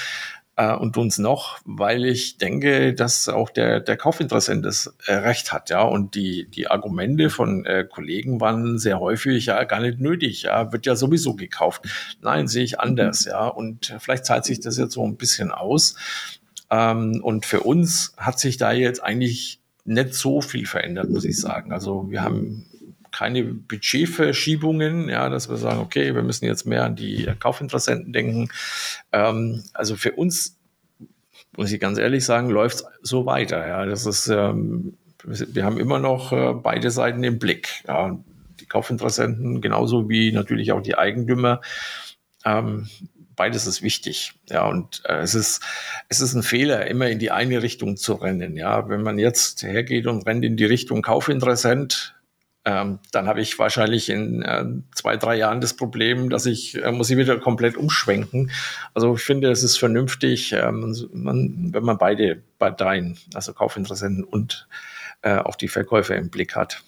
äh, 0.57 0.75
und 0.75 0.95
tun 0.95 1.09
es 1.09 1.19
noch, 1.19 1.59
weil 1.65 2.05
ich 2.05 2.39
denke, 2.39 2.95
dass 2.95 3.29
auch 3.29 3.51
der, 3.51 3.81
der 3.81 3.97
Kaufinteressent 3.97 4.65
das 4.65 4.95
äh, 5.07 5.15
Recht 5.15 5.53
hat, 5.53 5.71
ja. 5.71 5.83
Und 5.83 6.15
die, 6.15 6.49
die 6.51 6.69
Argumente 6.69 7.31
von 7.31 7.65
äh, 7.67 7.85
Kollegen 7.85 8.41
waren 8.41 8.79
sehr 8.79 8.99
häufig, 8.99 9.47
ja, 9.47 9.63
gar 9.65 9.81
nicht 9.81 10.01
nötig, 10.01 10.43
ja, 10.43 10.73
wird 10.73 10.87
ja 10.87 10.97
sowieso 10.97 11.35
gekauft. 11.35 11.83
Nein, 12.23 12.49
sehe 12.49 12.65
ich 12.65 12.81
anders, 12.81 13.27
ja. 13.27 13.47
Und 13.47 13.95
vielleicht 13.99 14.25
zahlt 14.25 14.45
sich 14.45 14.61
das 14.61 14.79
jetzt 14.79 14.95
so 14.95 15.07
ein 15.07 15.17
bisschen 15.17 15.53
aus. 15.53 15.97
Ähm, 16.71 17.21
und 17.23 17.47
für 17.47 17.61
uns 17.61 18.15
hat 18.17 18.41
sich 18.41 18.57
da 18.57 18.73
jetzt 18.73 19.03
eigentlich 19.03 19.61
nicht 19.85 20.15
so 20.15 20.41
viel 20.41 20.67
verändert, 20.67 21.11
muss 21.11 21.25
ich 21.25 21.39
sagen. 21.39 21.73
Also 21.73 22.11
wir 22.11 22.23
haben 22.23 22.67
keine 23.17 23.43
Budgetverschiebungen, 23.45 25.09
ja, 25.09 25.31
dass 25.31 25.49
wir 25.49 25.57
sagen, 25.57 25.81
okay, 25.81 26.15
wir 26.15 26.23
müssen 26.23 26.45
jetzt 26.45 26.67
mehr 26.67 26.85
an 26.85 26.97
die 26.97 27.27
Kaufinteressenten 27.39 28.13
denken. 28.13 28.51
Ähm, 29.11 29.65
also 29.73 29.97
für 29.97 30.13
uns, 30.13 30.59
muss 31.57 31.73
ich 31.73 31.81
ganz 31.81 31.97
ehrlich 31.97 32.27
sagen, 32.27 32.51
läuft 32.51 32.77
es 32.77 32.85
so 33.01 33.25
weiter. 33.25 33.67
Ja, 33.67 33.87
das 33.87 34.05
ist, 34.05 34.29
ähm, 34.29 34.99
wir 35.25 35.65
haben 35.65 35.81
immer 35.81 35.99
noch 35.99 36.33
äh, 36.33 36.53
beide 36.53 36.91
Seiten 36.91 37.25
im 37.25 37.39
Blick. 37.39 37.85
Ja, 37.89 38.19
die 38.61 38.67
Kaufinteressenten 38.67 39.63
genauso 39.63 40.11
wie 40.11 40.31
natürlich 40.31 40.73
auch 40.73 40.83
die 40.83 40.99
Eigentümer. 40.99 41.63
Ähm, 42.45 42.87
beides 43.35 43.67
ist 43.67 43.81
wichtig. 43.81 44.35
Ja, 44.51 44.69
und 44.69 45.01
äh, 45.07 45.21
es 45.21 45.35
ist, 45.35 45.63
es 46.11 46.21
ist 46.21 46.35
ein 46.35 46.43
Fehler, 46.43 46.87
immer 46.87 47.09
in 47.09 47.19
die 47.19 47.31
eine 47.31 47.63
Richtung 47.63 47.97
zu 47.97 48.13
rennen. 48.13 48.59
Ja, 48.59 48.91
wenn 48.91 49.01
man 49.01 49.19
jetzt 49.19 49.63
hergeht 49.63 50.07
und 50.07 50.27
rennt 50.27 50.45
in 50.45 50.59
die 50.59 50.67
Richtung 50.67 51.01
Kaufinteressent, 51.01 52.16
ähm, 52.67 52.99
dann 53.13 53.29
habe 53.29 53.41
ich 53.41 53.57
wahrscheinlich 53.61 54.11
in 54.11 54.43
äh, 54.43 54.65
zwei, 54.93 55.17
drei 55.17 55.37
Jahren 55.37 55.61
das 55.61 55.75
Problem, 55.75 56.31
dass 56.31 56.47
ich, 56.47 56.83
äh, 56.83 56.91
muss 56.91 57.09
ich 57.09 57.17
wieder 57.17 57.39
komplett 57.39 57.77
umschwenken. 57.77 58.51
Also 58.93 59.15
ich 59.15 59.23
finde, 59.23 59.53
es 59.53 59.63
ist 59.63 59.77
vernünftig, 59.77 60.53
äh, 60.53 60.73
man, 60.73 61.73
wenn 61.73 61.85
man 61.85 61.97
beide 61.97 62.43
Parteien, 62.59 63.19
also 63.35 63.53
Kaufinteressenten 63.53 64.25
und 64.25 64.67
äh, 65.23 65.37
auch 65.37 65.55
die 65.55 65.69
Verkäufer 65.69 66.17
im 66.17 66.29
Blick 66.29 66.57
hat. 66.57 66.83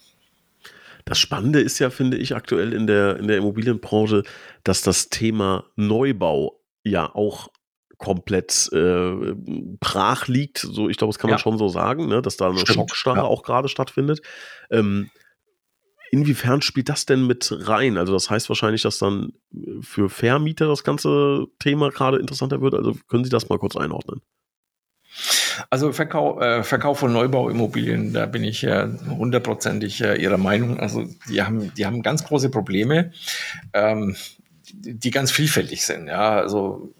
Das 1.04 1.20
Spannende 1.20 1.60
ist 1.60 1.78
ja, 1.78 1.90
finde 1.90 2.16
ich, 2.16 2.34
aktuell 2.34 2.72
in 2.72 2.88
der, 2.88 3.16
in 3.16 3.28
der 3.28 3.36
Immobilienbranche, 3.36 4.24
dass 4.64 4.82
das 4.82 5.10
Thema 5.10 5.64
Neubau 5.76 6.60
ja 6.82 7.14
auch 7.14 7.50
komplett 7.98 8.68
äh, 8.72 9.34
brach 9.78 10.26
liegt. 10.26 10.58
So, 10.58 10.88
ich 10.88 10.96
glaube, 10.96 11.12
das 11.12 11.20
kann 11.20 11.30
man 11.30 11.38
ja. 11.38 11.42
schon 11.42 11.56
so 11.56 11.68
sagen, 11.68 12.08
ne, 12.08 12.20
dass 12.20 12.36
da 12.36 12.48
eine 12.48 12.58
Stimmt, 12.58 12.74
Schockstarre 12.74 13.18
ja. 13.18 13.24
auch 13.24 13.44
gerade 13.44 13.68
stattfindet. 13.68 14.22
Ähm, 14.70 15.10
Inwiefern 16.10 16.62
spielt 16.62 16.88
das 16.88 17.06
denn 17.06 17.26
mit 17.26 17.52
rein? 17.52 17.98
Also 17.98 18.12
das 18.12 18.30
heißt 18.30 18.48
wahrscheinlich, 18.48 18.82
dass 18.82 18.98
dann 18.98 19.32
äh, 19.54 19.82
für 19.82 20.08
Vermieter 20.08 20.66
das 20.66 20.84
ganze 20.84 21.46
Thema 21.58 21.90
gerade 21.90 22.18
interessanter 22.18 22.60
wird. 22.60 22.74
Also 22.74 22.96
können 23.08 23.24
Sie 23.24 23.30
das 23.30 23.48
mal 23.48 23.58
kurz 23.58 23.76
einordnen? 23.76 24.20
Also 25.70 25.92
Verkauf, 25.92 26.40
äh, 26.40 26.62
Verkauf 26.62 27.00
von 27.00 27.12
Neubauimmobilien, 27.12 28.12
da 28.12 28.26
bin 28.26 28.44
ich 28.44 28.64
äh, 28.64 28.86
hundertprozentig 29.08 30.00
äh, 30.02 30.16
Ihrer 30.16 30.38
Meinung. 30.38 30.78
Also 30.78 31.04
die 31.28 31.42
haben, 31.42 31.74
die 31.74 31.86
haben 31.86 32.02
ganz 32.02 32.24
große 32.24 32.50
Probleme, 32.50 33.12
ähm, 33.72 34.16
die, 34.72 35.10
ganz 35.10 35.30
vielfältig 35.30 35.84
sind. 35.84 36.06
Ja, 36.06 36.36
also 36.36 36.94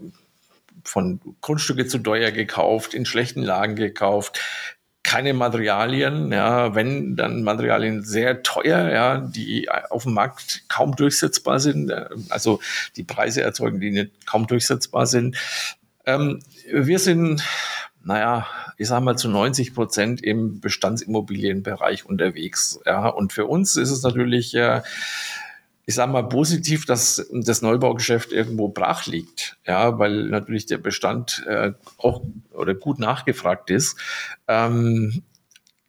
von 0.85 1.21
Grundstücke 1.41 1.87
zu 1.87 1.99
teuer 1.99 2.31
gekauft, 2.31 2.95
in 2.95 3.05
schlechten 3.05 3.43
Lagen 3.43 3.77
gekauft, 3.77 4.41
keine 5.09 5.33
Materialien, 5.33 6.31
ja, 6.33 6.75
wenn 6.75 7.17
dann 7.17 7.43
Materialien 7.43 8.05
sehr 8.05 8.43
teuer, 8.43 8.91
ja, 8.91 9.19
die 9.21 9.71
auf 9.89 10.03
dem 10.03 10.13
Markt 10.13 10.65
kaum 10.69 10.97
durchsetzbar 10.97 11.61
sind, 11.61 11.91
also 12.29 12.61
die 12.97 13.05
Preise 13.05 13.41
erzeugen, 13.41 13.81
die 13.81 13.91
nicht 13.91 14.27
kaum 14.27 14.47
durchsetzbar 14.47 15.07
sind. 15.07 15.39
Ähm, 16.05 16.41
wir 16.71 16.99
sind, 16.99 17.43
naja, 18.05 18.47
ich 18.77 18.89
sage 18.89 19.03
mal 19.03 19.17
zu 19.17 19.31
90 19.31 19.75
Prozent 19.75 20.23
im 20.23 20.61
Bestandsimmobilienbereich 20.61 22.05
unterwegs, 22.05 22.79
ja, 22.85 23.09
und 23.09 23.33
für 23.33 23.47
uns 23.47 23.77
ist 23.77 23.91
es 23.91 24.03
natürlich 24.03 24.55
äh, 24.57 24.83
ich 25.89 25.95
sage 25.95 26.13
mal 26.13 26.29
positiv, 26.29 26.85
dass 26.85 27.27
das 27.33 27.63
Neubaugeschäft 27.63 28.31
irgendwo 28.31 28.69
brach 28.69 29.07
liegt, 29.07 29.57
ja, 29.67 29.99
weil 29.99 30.25
natürlich 30.25 30.67
der 30.67 30.77
Bestand 30.77 31.47
äh, 31.49 31.73
auch 31.97 32.21
oder 32.53 32.75
gut 32.75 32.99
nachgefragt 32.99 33.71
ist. 33.71 33.97
Ähm, 34.49 35.23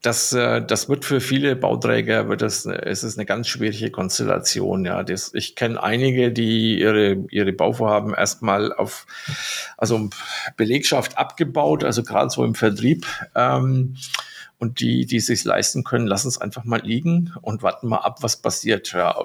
das, 0.02 0.32
äh, 0.32 0.66
das 0.66 0.88
wird 0.88 1.04
für 1.04 1.20
viele 1.20 1.58
Bauträger 1.58 2.30
wird 2.30 2.42
das, 2.42 2.66
es 2.66 3.04
ist 3.04 3.18
eine 3.18 3.26
ganz 3.26 3.50
schwierige 3.50 3.92
Konstellation. 3.92 4.86
Ja, 4.86 5.04
das, 5.04 5.34
ich 5.34 5.58
kenne 5.58 5.84
einige, 5.84 6.32
die 6.32 6.80
ihre 6.80 7.26
ihre 7.30 7.52
Bauvorhaben 7.52 8.14
erstmal 8.14 8.72
auf 8.72 9.06
also 9.76 10.10
Belegschaft 10.56 11.18
abgebaut, 11.18 11.84
also 11.84 12.04
gerade 12.04 12.30
so 12.30 12.46
im 12.46 12.56
Vertrieb. 12.56 13.06
Ähm, 13.36 13.98
und 14.60 14.82
die, 14.82 15.06
die 15.06 15.22
sich 15.22 15.44
leisten 15.46 15.84
können, 15.84 16.06
lassen 16.06 16.28
es 16.28 16.38
einfach 16.38 16.66
mal 16.66 16.82
liegen 16.82 17.34
und 17.42 17.64
warten 17.64 17.88
mal 17.88 18.00
ab, 18.00 18.22
was 18.22 18.38
passiert. 18.38 18.92
Ja, 18.92 19.16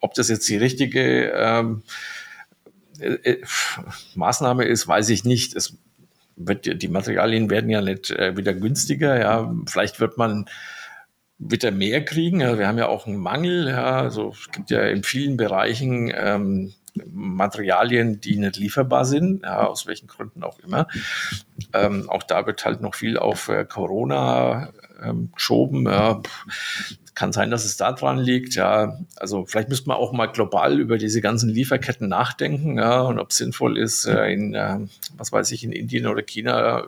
ob 0.00 0.14
das 0.14 0.28
jetzt 0.28 0.48
die 0.48 0.56
richtige 0.56 1.30
ähm, 1.34 1.82
äh, 2.98 3.12
äh 3.12 3.42
Maßnahme 4.14 4.64
ist, 4.64 4.88
weiß 4.88 5.10
ich 5.10 5.24
nicht. 5.24 5.54
Es 5.54 5.76
wird, 6.36 6.82
die 6.82 6.88
Materialien 6.88 7.50
werden 7.50 7.70
ja 7.70 7.82
nicht 7.82 8.10
äh, 8.10 8.36
wieder 8.36 8.54
günstiger. 8.54 9.20
Ja, 9.20 9.54
vielleicht 9.66 10.00
wird 10.00 10.16
man 10.16 10.46
wieder 11.38 11.70
mehr 11.70 12.04
kriegen. 12.04 12.40
Ja, 12.40 12.58
wir 12.58 12.66
haben 12.66 12.78
ja 12.78 12.88
auch 12.88 13.06
einen 13.06 13.18
Mangel. 13.18 13.68
Ja, 13.68 14.00
also 14.00 14.30
es 14.30 14.50
gibt 14.50 14.70
ja 14.70 14.82
in 14.82 15.04
vielen 15.04 15.36
Bereichen 15.36 16.10
ähm, 16.14 16.72
Materialien, 17.12 18.20
die 18.20 18.36
nicht 18.36 18.56
lieferbar 18.56 19.04
sind, 19.04 19.42
ja, 19.42 19.66
aus 19.66 19.86
welchen 19.86 20.06
Gründen 20.06 20.42
auch 20.42 20.58
immer. 20.60 20.88
Ähm, 21.72 22.08
auch 22.08 22.22
da 22.22 22.46
wird 22.46 22.64
halt 22.64 22.80
noch 22.80 22.94
viel 22.94 23.18
auf 23.18 23.48
äh, 23.48 23.64
Corona 23.64 24.70
ähm, 25.02 25.30
geschoben. 25.34 25.86
Ja, 25.86 26.20
kann 27.18 27.32
sein, 27.32 27.50
dass 27.50 27.64
es 27.64 27.76
da 27.76 27.92
dran 27.92 28.18
liegt. 28.18 28.54
Ja, 28.54 28.96
also 29.16 29.44
vielleicht 29.44 29.68
müsste 29.68 29.88
man 29.88 29.96
auch 29.96 30.12
mal 30.12 30.26
global 30.26 30.78
über 30.78 30.98
diese 30.98 31.20
ganzen 31.20 31.50
Lieferketten 31.50 32.08
nachdenken. 32.08 32.78
Ja, 32.78 33.00
und 33.00 33.18
ob 33.18 33.30
es 33.30 33.38
sinnvoll 33.38 33.76
ist, 33.76 34.04
äh, 34.04 34.32
in, 34.32 34.54
äh, 34.54 34.78
was 35.16 35.32
weiß 35.32 35.50
ich, 35.50 35.64
in 35.64 35.72
Indien 35.72 36.06
oder 36.06 36.22
China 36.22 36.80
äh, 36.80 36.84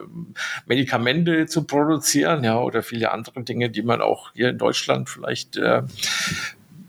Medikamente 0.67 1.47
zu 1.47 1.65
produzieren. 1.65 2.45
Ja, 2.45 2.59
oder 2.59 2.81
viele 2.81 3.11
andere 3.11 3.43
Dinge, 3.43 3.69
die 3.69 3.81
man 3.81 4.01
auch 4.01 4.31
hier 4.33 4.49
in 4.49 4.57
Deutschland 4.57 5.09
vielleicht 5.09 5.57
äh, 5.57 5.83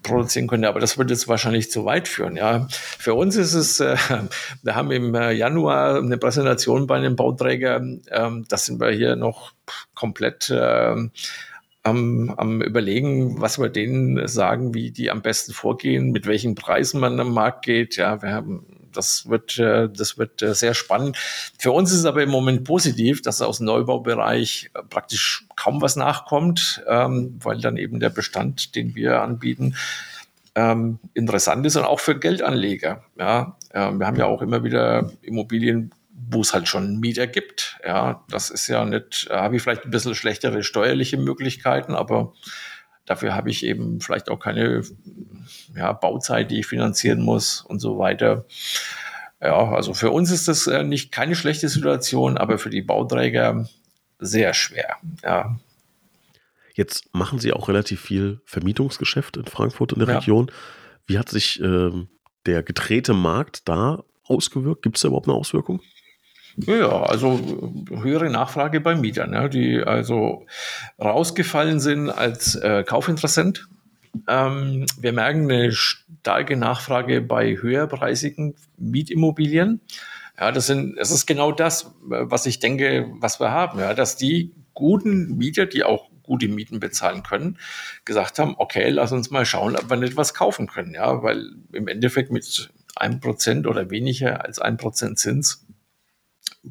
produzieren 0.03 0.47
könnte. 0.47 0.69
Aber 0.69 0.81
das 0.81 0.99
würde 0.99 1.13
jetzt 1.13 1.29
wahrscheinlich 1.29 1.71
zu 1.71 1.85
weit 1.85 2.09
führen. 2.09 2.37
Ja, 2.37 2.67
für 2.71 3.15
uns 3.15 3.37
ist 3.37 3.55
es, 3.55 3.81
äh, 3.81 3.97
wir 4.63 4.75
haben 4.75 4.91
im 4.91 5.15
äh, 5.15 5.33
Januar 5.33 5.97
eine 5.97 6.19
Präsentation 6.19 6.87
bei 6.87 6.97
einem 6.97 7.17
Bauträger. 7.17 7.77
Ähm, 8.11 8.45
das 8.49 8.67
sind 8.67 8.81
wir 8.81 8.91
hier 8.91 9.17
noch 9.17 9.53
komplett 9.95 10.51
äh, 10.51 10.97
am, 11.85 12.35
am 12.37 12.63
überlegen, 12.63 13.41
was 13.41 13.59
wir 13.59 13.69
denen 13.69 14.27
sagen, 14.29 14.75
wie 14.75 14.91
die 14.91 15.11
am 15.11 15.23
besten 15.23 15.53
vorgehen, 15.53 16.13
mit 16.13 16.27
welchen 16.27 16.55
Preisen 16.55 17.01
man 17.01 17.19
am 17.19 17.33
Markt 17.33 17.65
geht. 17.65 17.97
Ja, 17.97 18.23
wir 18.23 18.33
haben 18.33 18.82
das 18.93 19.29
wird, 19.29 19.59
äh, 19.59 19.89
das 19.89 20.19
wird 20.19 20.43
äh, 20.43 20.55
sehr 20.55 20.75
spannend. 20.75 21.17
Für 21.59 21.73
uns 21.73 21.93
ist 21.93 22.01
es 22.01 22.05
aber 22.05 22.23
im 22.23 22.31
Moment 22.31 22.65
positiv, 22.65 23.23
dass 23.23 23.43
aus 23.43 23.59
dem 23.59 23.67
Neubaubereich 23.67 24.71
äh, 24.75 24.83
praktisch 24.83 25.45
kaum 25.57 25.81
was 25.83 25.97
nachkommt, 25.97 26.83
ähm, 26.87 27.39
weil 27.43 27.61
dann 27.61 27.77
eben 27.77 28.01
der 28.01 28.11
Bestand, 28.11 28.75
den 28.75 28.95
wir 28.95 29.23
anbieten, 29.23 29.77
ähm, 30.55 30.99
interessant 31.15 31.65
ist 31.67 31.77
und 31.77 31.85
auch 31.85 32.01
für 32.01 32.19
Geldanleger. 32.19 33.05
Ja, 33.19 33.57
wir 33.73 34.07
haben 34.07 34.17
ja 34.19 34.27
auch 34.27 34.43
immer 34.43 34.65
wieder 34.65 35.11
Immobilien, 35.23 35.93
wo 36.29 36.43
es 36.43 36.53
halt 36.53 36.69
schon 36.69 37.01
Mieter 37.01 37.27
gibt. 37.27 37.79
Ja, 37.87 38.23
das 38.29 38.51
ist 38.51 38.69
ja 38.69 38.85
nicht, 38.85 39.29
habe 39.31 39.57
ich 39.57 39.63
vielleicht 39.63 39.87
ein 39.87 39.91
bisschen 39.91 40.15
schlechtere 40.15 40.63
steuerliche 40.63 41.17
Möglichkeiten, 41.17 41.95
aber 41.95 42.35
dafür 43.07 43.35
habe 43.35 43.51
ich 43.51 43.65
eben 43.65 44.01
vielleicht 44.01 44.29
auch 44.31 44.39
keine 44.39 44.83
ja, 45.75 45.93
Bauzeit, 45.93 46.51
die 46.51 46.61
ich 46.61 46.67
finanzieren 46.67 47.23
muss 47.23 47.61
und 47.63 47.81
so 47.81 47.99
weiter. 47.99 48.45
Ja, 49.41 49.73
also 49.73 49.93
für 49.95 50.11
uns 50.11 50.31
ist 50.31 50.47
das 50.47 50.67
äh, 50.67 50.85
nicht 50.85 51.11
keine 51.11 51.35
schlechte 51.35 51.69
Situation, 51.69 52.39
aber 52.39 52.59
für 52.59 52.71
die 52.71 52.83
Bauträger 52.83 53.69
sehr 54.19 54.55
schwer. 54.55 54.97
Ja. 55.25 55.59
Jetzt 56.75 57.13
machen 57.13 57.39
Sie 57.39 57.53
auch 57.53 57.69
relativ 57.69 58.01
viel 58.01 58.41
Vermietungsgeschäft 58.45 59.37
in 59.37 59.47
Frankfurt 59.47 59.93
und 59.93 59.99
der 59.99 60.09
ja. 60.09 60.19
Region. 60.19 60.51
Wie 61.07 61.19
hat 61.19 61.29
sich 61.29 61.61
ähm, 61.61 62.09
der 62.47 62.63
gedrehte 62.63 63.15
Markt 63.15 63.69
da 63.69 64.05
ausgewirkt? 64.25 64.83
Gibt 64.83 64.97
es 64.97 65.03
da 65.03 65.09
überhaupt 65.09 65.27
eine 65.27 65.37
Auswirkung? 65.37 65.83
Ja, 66.57 67.03
also 67.03 67.73
höhere 67.91 68.29
Nachfrage 68.29 68.81
bei 68.81 68.95
Mietern, 68.95 69.33
ja, 69.33 69.49
die 69.49 69.83
also 69.83 70.47
rausgefallen 70.99 71.81
sind 71.81 72.11
als 72.11 72.55
äh, 72.57 72.85
Kaufinteressent 72.85 73.67
ähm, 74.29 74.87
wir 74.99 75.13
merken 75.13 75.51
eine 75.51 75.73
starke 75.73 76.57
Nachfrage 76.57 77.21
bei 77.21 77.57
höherpreisigen 77.57 78.55
Mietimmobilien. 78.77 79.81
Ja, 80.39 80.53
das 80.53 80.67
sind, 80.67 80.97
es 80.99 81.11
ist 81.11 81.27
genau 81.27 81.53
das, 81.53 81.93
was 82.01 82.47
ich 82.47 82.59
denke, 82.59 83.11
was 83.21 83.41
wir 83.41 83.51
haben, 83.51 83.79
ja, 83.79 83.95
dass 83.95 84.17
die 84.17 84.53
guten 84.75 85.37
Mieter, 85.37 85.67
die 85.67 85.85
auch 85.85 86.11
gute 86.23 86.49
Mieten 86.49 86.81
bezahlen 86.81 87.23
können, 87.23 87.59
gesagt 88.05 88.39
haben, 88.39 88.55
okay, 88.57 88.89
lass 88.91 89.13
uns 89.13 89.31
mal 89.31 89.45
schauen, 89.45 89.77
ob 89.77 89.91
wir 89.91 89.97
nicht 89.97 90.17
was 90.17 90.35
kaufen 90.35 90.67
können, 90.67 90.95
ja, 90.95 91.23
weil 91.23 91.51
im 91.73 91.89
Endeffekt 91.89 92.31
mit 92.31 92.71
einem 92.97 93.21
Prozent 93.21 93.67
oder 93.67 93.91
weniger 93.91 94.45
als 94.45 94.59
ein 94.59 94.77
Prozent 94.77 95.19
Zins 95.19 95.67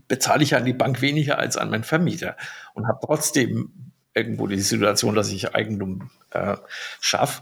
bezahle 0.08 0.44
ich 0.44 0.56
an 0.56 0.66
die 0.66 0.74
Bank 0.74 1.02
weniger 1.02 1.38
als 1.38 1.58
an 1.58 1.70
meinen 1.70 1.84
Vermieter 1.84 2.38
und 2.74 2.88
habe 2.88 3.00
trotzdem 3.04 3.72
irgendwo 4.14 4.48
die 4.48 4.60
Situation, 4.60 5.16
dass 5.16 5.32
ich 5.32 5.56
Eigentum 5.56 6.10
äh, 6.32 6.58
schaffe. 7.00 7.42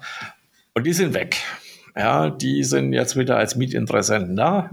Und 0.73 0.85
die 0.85 0.93
sind 0.93 1.13
weg. 1.13 1.37
Ja, 1.95 2.29
die 2.29 2.63
sind 2.63 2.93
jetzt 2.93 3.17
wieder 3.17 3.37
als 3.37 3.55
Mietinteressenten 3.55 4.35
da 4.35 4.69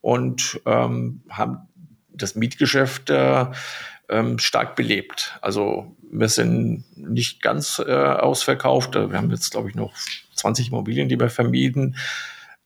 und 0.00 0.60
ähm, 0.66 1.22
haben 1.28 1.68
das 2.12 2.34
Mietgeschäft 2.36 3.10
äh, 3.10 3.46
ähm, 4.08 4.38
stark 4.38 4.76
belebt. 4.76 5.38
Also 5.40 5.96
wir 6.10 6.28
sind 6.28 6.84
nicht 6.96 7.42
ganz 7.42 7.80
äh, 7.84 7.92
ausverkauft. 7.92 8.94
Wir 8.94 9.12
haben 9.12 9.30
jetzt, 9.30 9.50
glaube 9.50 9.68
ich, 9.68 9.74
noch 9.74 9.92
20 10.34 10.68
Immobilien, 10.68 11.08
die 11.08 11.18
wir 11.18 11.30
vermieten. 11.30 11.96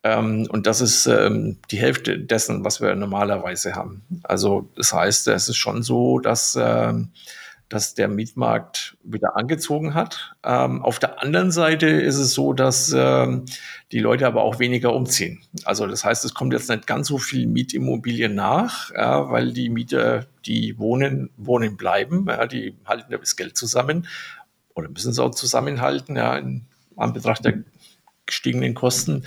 Ähm, 0.04 0.46
und 0.50 0.66
das 0.66 0.80
ist 0.80 1.06
ähm, 1.06 1.56
die 1.70 1.78
Hälfte 1.78 2.18
dessen, 2.18 2.64
was 2.64 2.80
wir 2.80 2.94
normalerweise 2.94 3.74
haben. 3.74 4.02
Also 4.22 4.70
das 4.76 4.92
heißt, 4.92 5.26
es 5.28 5.48
ist 5.48 5.56
schon 5.56 5.82
so, 5.82 6.20
dass 6.20 6.56
ähm, 6.60 7.10
dass 7.68 7.94
der 7.94 8.08
Mietmarkt 8.08 8.96
wieder 9.02 9.36
angezogen 9.36 9.94
hat. 9.94 10.36
Ähm, 10.44 10.82
auf 10.82 10.98
der 10.98 11.22
anderen 11.22 11.50
Seite 11.50 11.86
ist 11.88 12.18
es 12.18 12.34
so, 12.34 12.52
dass 12.52 12.94
ähm, 12.94 13.46
die 13.90 14.00
Leute 14.00 14.26
aber 14.26 14.42
auch 14.42 14.58
weniger 14.58 14.92
umziehen. 14.94 15.42
Also 15.64 15.86
das 15.86 16.04
heißt, 16.04 16.24
es 16.24 16.34
kommt 16.34 16.52
jetzt 16.52 16.68
nicht 16.68 16.86
ganz 16.86 17.08
so 17.08 17.18
viel 17.18 17.46
Mietimmobilien 17.46 18.34
nach, 18.34 18.90
ja, 18.92 19.30
weil 19.30 19.52
die 19.52 19.70
Mieter, 19.70 20.26
die 20.44 20.78
wohnen, 20.78 21.30
wohnen 21.36 21.76
bleiben, 21.76 22.26
ja, 22.28 22.46
die 22.46 22.76
halten 22.84 23.10
das 23.10 23.34
Geld 23.34 23.56
zusammen 23.56 24.06
oder 24.74 24.88
müssen 24.88 25.10
es 25.10 25.18
auch 25.18 25.34
zusammenhalten, 25.34 26.16
ja, 26.16 26.36
in 26.36 26.66
Anbetracht 26.96 27.44
der 27.44 27.64
gestiegenen 28.26 28.74
Kosten. 28.74 29.24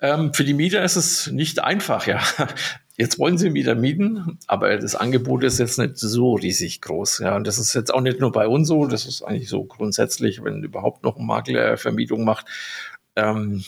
Ähm, 0.00 0.32
für 0.32 0.44
die 0.44 0.54
Mieter 0.54 0.82
ist 0.84 0.96
es 0.96 1.28
nicht 1.28 1.62
einfach, 1.62 2.06
ja. 2.06 2.20
Jetzt 2.96 3.20
wollen 3.20 3.38
sie 3.38 3.54
wieder 3.54 3.76
mieten, 3.76 4.38
aber 4.48 4.76
das 4.76 4.96
Angebot 4.96 5.44
ist 5.44 5.60
jetzt 5.60 5.78
nicht 5.78 5.98
so 5.98 6.34
riesig 6.34 6.80
groß. 6.80 7.20
Ja, 7.20 7.36
und 7.36 7.46
das 7.46 7.56
ist 7.56 7.72
jetzt 7.72 7.94
auch 7.94 8.00
nicht 8.00 8.18
nur 8.18 8.32
bei 8.32 8.48
uns 8.48 8.66
so, 8.66 8.88
das 8.88 9.06
ist 9.06 9.22
eigentlich 9.22 9.48
so 9.48 9.62
grundsätzlich, 9.62 10.42
wenn 10.42 10.64
überhaupt 10.64 11.04
noch 11.04 11.16
ein 11.16 11.24
Makler 11.24 11.76
Vermietung 11.76 12.24
macht. 12.24 12.46
Ähm, 13.14 13.62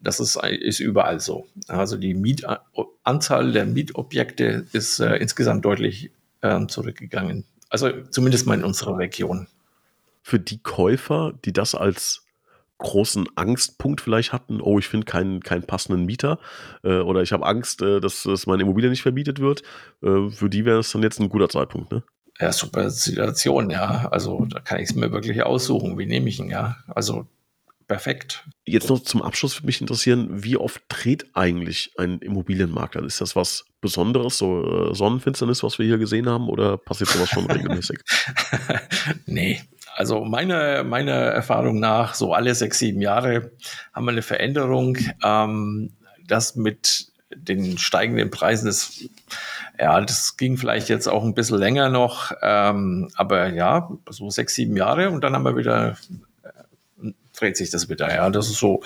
das 0.00 0.20
ist, 0.20 0.36
ist 0.42 0.80
überall 0.80 1.20
so. 1.20 1.46
Also 1.68 1.98
die 1.98 2.14
Mietanzahl 2.14 3.52
der 3.52 3.66
Mietobjekte 3.66 4.66
ist 4.72 5.00
äh, 5.00 5.16
insgesamt 5.16 5.66
deutlich 5.66 6.10
äh, 6.40 6.66
zurückgegangen. 6.66 7.44
Also 7.68 7.90
zumindest 8.10 8.46
mal 8.46 8.54
in 8.58 8.64
unserer 8.64 8.96
Region. 8.96 9.48
Für 10.22 10.38
die 10.38 10.58
Käufer, 10.58 11.34
die 11.44 11.52
das 11.52 11.74
als 11.74 12.24
großen 12.82 13.26
Angstpunkt 13.36 14.00
vielleicht 14.00 14.32
hatten, 14.32 14.60
oh, 14.60 14.78
ich 14.78 14.88
finde 14.88 15.06
keinen, 15.06 15.40
keinen 15.40 15.62
passenden 15.62 16.04
Mieter 16.04 16.38
äh, 16.82 16.98
oder 16.98 17.22
ich 17.22 17.32
habe 17.32 17.46
Angst, 17.46 17.82
äh, 17.82 18.00
dass, 18.00 18.24
dass 18.24 18.46
meine 18.46 18.62
Immobilie 18.62 18.90
nicht 18.90 19.02
vermietet 19.02 19.38
wird, 19.38 19.62
äh, 20.02 20.28
für 20.30 20.50
die 20.50 20.64
wäre 20.64 20.80
es 20.80 20.92
dann 20.92 21.02
jetzt 21.02 21.20
ein 21.20 21.28
guter 21.28 21.48
Zeitpunkt, 21.48 21.92
ne? 21.92 22.02
Ja, 22.40 22.50
super 22.52 22.90
Situation, 22.90 23.70
ja. 23.70 24.08
Also 24.10 24.46
da 24.46 24.60
kann 24.60 24.80
ich 24.80 24.90
es 24.90 24.94
mir 24.94 25.12
wirklich 25.12 25.42
aussuchen, 25.42 25.98
wie 25.98 26.06
nehme 26.06 26.28
ich 26.28 26.40
ihn, 26.40 26.50
ja. 26.50 26.76
Also 26.88 27.26
perfekt. 27.86 28.44
Jetzt 28.64 28.88
noch 28.88 29.02
zum 29.02 29.22
Abschluss 29.22 29.56
würde 29.56 29.66
mich 29.66 29.80
interessieren, 29.80 30.42
wie 30.42 30.56
oft 30.56 30.82
dreht 30.88 31.26
eigentlich 31.34 31.92
ein 31.98 32.18
Immobilienmakler? 32.20 33.04
Ist 33.04 33.20
das 33.20 33.36
was 33.36 33.64
Besonderes, 33.80 34.38
so 34.38 34.90
äh, 34.90 34.94
Sonnenfinsternis, 34.94 35.62
was 35.62 35.78
wir 35.78 35.86
hier 35.86 35.98
gesehen 35.98 36.28
haben, 36.28 36.48
oder 36.48 36.78
passiert 36.78 37.10
sowas 37.10 37.28
schon 37.28 37.46
regelmäßig? 37.50 37.98
nee, 39.26 39.60
also 39.96 40.24
meine, 40.24 40.84
meiner 40.84 41.12
Erfahrung 41.12 41.80
nach, 41.80 42.14
so 42.14 42.32
alle 42.32 42.54
sechs, 42.54 42.78
sieben 42.78 43.00
Jahre 43.00 43.52
haben 43.92 44.04
wir 44.06 44.12
eine 44.12 44.22
Veränderung. 44.22 44.96
Ähm, 45.22 45.92
das 46.26 46.56
mit 46.56 47.12
den 47.34 47.78
steigenden 47.78 48.30
Preisen, 48.30 48.66
das, 48.66 49.04
ja, 49.78 50.00
das 50.00 50.36
ging 50.36 50.56
vielleicht 50.56 50.88
jetzt 50.88 51.08
auch 51.08 51.24
ein 51.24 51.34
bisschen 51.34 51.58
länger 51.58 51.88
noch, 51.88 52.32
ähm, 52.42 53.10
aber 53.14 53.48
ja, 53.48 53.90
so 54.08 54.30
sechs, 54.30 54.54
sieben 54.54 54.76
Jahre 54.76 55.10
und 55.10 55.22
dann 55.24 55.34
haben 55.34 55.44
wir 55.44 55.56
wieder, 55.56 55.96
äh, 56.42 57.12
dreht 57.36 57.56
sich 57.56 57.70
das 57.70 57.88
wieder. 57.88 58.14
Ja, 58.14 58.28
das 58.30 58.48
ist 58.48 58.58
so 58.58 58.82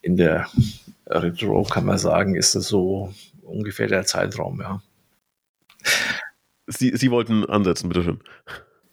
in 0.00 0.16
der 0.16 0.48
Retro, 1.06 1.62
kann 1.64 1.84
man 1.84 1.98
sagen, 1.98 2.34
ist 2.34 2.54
das 2.54 2.66
so 2.66 3.12
ungefähr 3.42 3.88
der 3.88 4.06
Zeitraum, 4.06 4.60
ja. 4.60 4.82
Sie, 6.66 6.96
Sie 6.96 7.10
wollten 7.10 7.44
ansetzen, 7.44 7.88
bitteschön. 7.88 8.20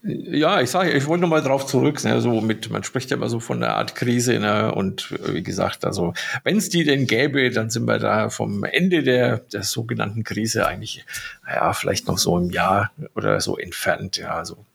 Ja, 0.04 0.62
ich 0.62 0.70
sage, 0.70 0.92
ich 0.92 1.08
wollte 1.08 1.24
nochmal 1.24 1.42
drauf 1.42 1.66
zurück. 1.66 2.04
Ne, 2.04 2.22
so 2.22 2.40
mit, 2.40 2.70
man 2.70 2.84
spricht 2.84 3.10
ja 3.10 3.18
immer 3.18 3.30
so 3.30 3.40
von 3.40 3.62
einer 3.62 3.76
Art 3.76 3.96
Krise. 3.96 4.40
Ne, 4.40 4.74
und 4.74 5.12
wie 5.34 5.44
gesagt, 5.44 5.86
also 5.86 6.14
wenn 6.44 6.58
es 6.58 6.70
die 6.70 6.84
denn 6.84 7.08
gäbe, 7.08 7.50
dann 7.50 7.70
sind 7.70 7.86
wir 7.86 7.98
da 7.98 8.30
vom 8.30 8.64
Ende 8.64 9.02
der, 9.02 9.40
der 9.40 9.64
sogenannten 9.64 10.24
Krise 10.24 10.68
eigentlich, 10.68 11.04
naja, 11.46 11.74
vielleicht 11.74 12.08
noch 12.08 12.20
so 12.20 12.38
im 12.38 12.52
Jahr 12.52 12.92
oder 13.16 13.42
so 13.42 13.58
entfernt. 13.58 14.18
Ja, 14.18 14.36
also, 14.36 14.66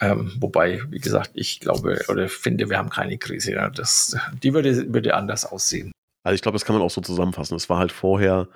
ähm, 0.00 0.32
wobei, 0.38 0.80
wie 0.90 1.00
gesagt, 1.00 1.32
ich 1.34 1.60
glaube 1.60 2.04
oder 2.08 2.28
finde, 2.28 2.70
wir 2.70 2.78
haben 2.78 2.90
keine 2.90 3.18
Krise. 3.18 3.52
Ja, 3.52 3.68
das, 3.68 4.16
die 4.42 4.54
würde, 4.54 4.92
würde 4.94 5.14
anders 5.14 5.44
aussehen. 5.44 5.90
Also 6.22 6.34
ich 6.34 6.42
glaube, 6.42 6.56
das 6.56 6.64
kann 6.64 6.74
man 6.74 6.82
auch 6.82 6.90
so 6.90 7.00
zusammenfassen. 7.00 7.56
Es 7.56 7.68
war 7.68 7.78
halt 7.78 7.92
vorher 7.92 8.48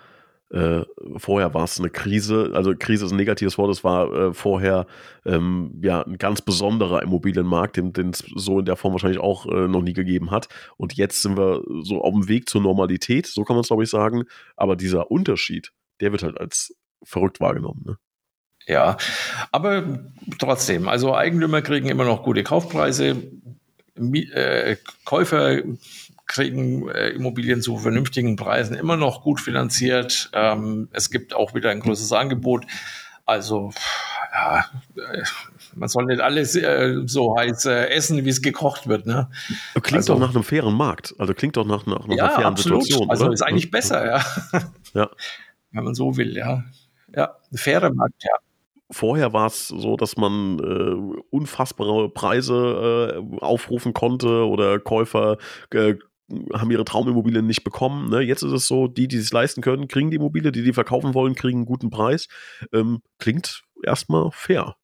äh, 0.50 0.82
vorher 1.16 1.54
war 1.54 1.64
es 1.64 1.78
eine 1.78 1.90
Krise, 1.90 2.50
also 2.54 2.74
Krise 2.76 3.04
ist 3.06 3.12
ein 3.12 3.16
negatives 3.16 3.56
Wort, 3.56 3.70
es 3.70 3.84
war 3.84 4.12
äh, 4.12 4.34
vorher 4.34 4.86
ähm, 5.24 5.80
ja 5.80 6.02
ein 6.02 6.18
ganz 6.18 6.42
besonderer 6.42 7.02
Immobilienmarkt, 7.02 7.76
den 7.76 8.10
es 8.10 8.24
so 8.34 8.58
in 8.58 8.64
der 8.64 8.76
Form 8.76 8.92
wahrscheinlich 8.92 9.20
auch 9.20 9.46
äh, 9.46 9.68
noch 9.68 9.82
nie 9.82 9.92
gegeben 9.92 10.32
hat. 10.32 10.48
Und 10.76 10.94
jetzt 10.94 11.22
sind 11.22 11.36
wir 11.36 11.62
so 11.82 12.02
auf 12.02 12.12
dem 12.12 12.28
Weg 12.28 12.48
zur 12.48 12.62
Normalität, 12.62 13.26
so 13.26 13.44
kann 13.44 13.54
man 13.54 13.60
es 13.60 13.68
glaube 13.68 13.84
ich 13.84 13.90
sagen. 13.90 14.24
Aber 14.56 14.74
dieser 14.74 15.10
Unterschied, 15.10 15.72
der 16.00 16.10
wird 16.10 16.24
halt 16.24 16.40
als 16.40 16.74
verrückt 17.04 17.40
wahrgenommen. 17.40 17.82
Ne? 17.86 17.96
Ja, 18.66 18.96
aber 19.52 20.00
trotzdem, 20.38 20.88
also 20.88 21.14
Eigentümer 21.14 21.62
kriegen 21.62 21.88
immer 21.88 22.04
noch 22.04 22.24
gute 22.24 22.42
Kaufpreise. 22.42 23.22
Äh, 23.96 24.76
Käufer 25.04 25.62
kriegen 26.30 26.88
äh, 26.88 27.08
Immobilien 27.08 27.60
zu 27.60 27.76
vernünftigen 27.76 28.36
Preisen 28.36 28.76
immer 28.76 28.96
noch 28.96 29.22
gut 29.22 29.40
finanziert. 29.40 30.30
Ähm, 30.32 30.88
es 30.92 31.10
gibt 31.10 31.34
auch 31.34 31.54
wieder 31.54 31.70
ein 31.70 31.80
großes 31.80 32.12
Angebot. 32.12 32.64
Also 33.26 33.72
ja, 34.32 34.64
äh, 34.96 35.22
man 35.74 35.88
soll 35.88 36.04
nicht 36.06 36.20
alles 36.20 36.54
äh, 36.54 37.02
so 37.04 37.36
heiß 37.36 37.66
äh, 37.66 37.88
essen, 37.88 38.24
wie 38.24 38.28
es 38.28 38.42
gekocht 38.42 38.86
wird. 38.86 39.06
Ne? 39.06 39.28
Klingt 39.74 39.96
also, 39.96 40.14
doch 40.14 40.20
nach 40.20 40.30
einem 40.32 40.44
fairen 40.44 40.74
Markt. 40.74 41.14
Also 41.18 41.34
klingt 41.34 41.56
doch 41.56 41.66
nach, 41.66 41.84
nach, 41.86 42.06
nach 42.06 42.16
ja, 42.16 42.24
einer 42.24 42.34
fairen 42.34 42.52
absolut. 42.52 42.84
Situation. 42.84 43.10
Also 43.10 43.24
oder? 43.24 43.34
ist 43.34 43.42
eigentlich 43.42 43.70
besser, 43.70 44.06
ja. 44.06 44.24
ja. 44.94 45.10
Wenn 45.72 45.84
man 45.84 45.94
so 45.94 46.16
will, 46.16 46.36
ja. 46.36 46.62
Ja, 47.14 47.36
ein 47.52 47.58
fairer 47.58 47.92
Markt, 47.92 48.22
ja. 48.22 48.34
Vorher 48.92 49.32
war 49.32 49.46
es 49.46 49.68
so, 49.68 49.96
dass 49.96 50.16
man 50.16 50.58
äh, 50.58 51.20
unfassbare 51.30 52.08
Preise 52.08 53.22
äh, 53.22 53.40
aufrufen 53.40 53.94
konnte 53.94 54.44
oder 54.46 54.80
Käufer 54.80 55.38
äh, 55.72 55.94
haben 56.52 56.70
ihre 56.70 56.84
Traumimmobilien 56.84 57.46
nicht 57.46 57.64
bekommen. 57.64 58.10
Ne? 58.10 58.20
Jetzt 58.20 58.42
ist 58.42 58.52
es 58.52 58.66
so, 58.66 58.88
die, 58.88 59.08
die 59.08 59.18
es 59.18 59.32
leisten 59.32 59.62
können, 59.62 59.88
kriegen 59.88 60.10
die 60.10 60.16
Immobilie, 60.16 60.52
die 60.52 60.62
die 60.62 60.72
verkaufen 60.72 61.14
wollen, 61.14 61.34
kriegen 61.34 61.58
einen 61.58 61.66
guten 61.66 61.90
Preis. 61.90 62.28
Ähm, 62.72 63.00
klingt 63.18 63.62
erstmal 63.82 64.30
fair. 64.32 64.76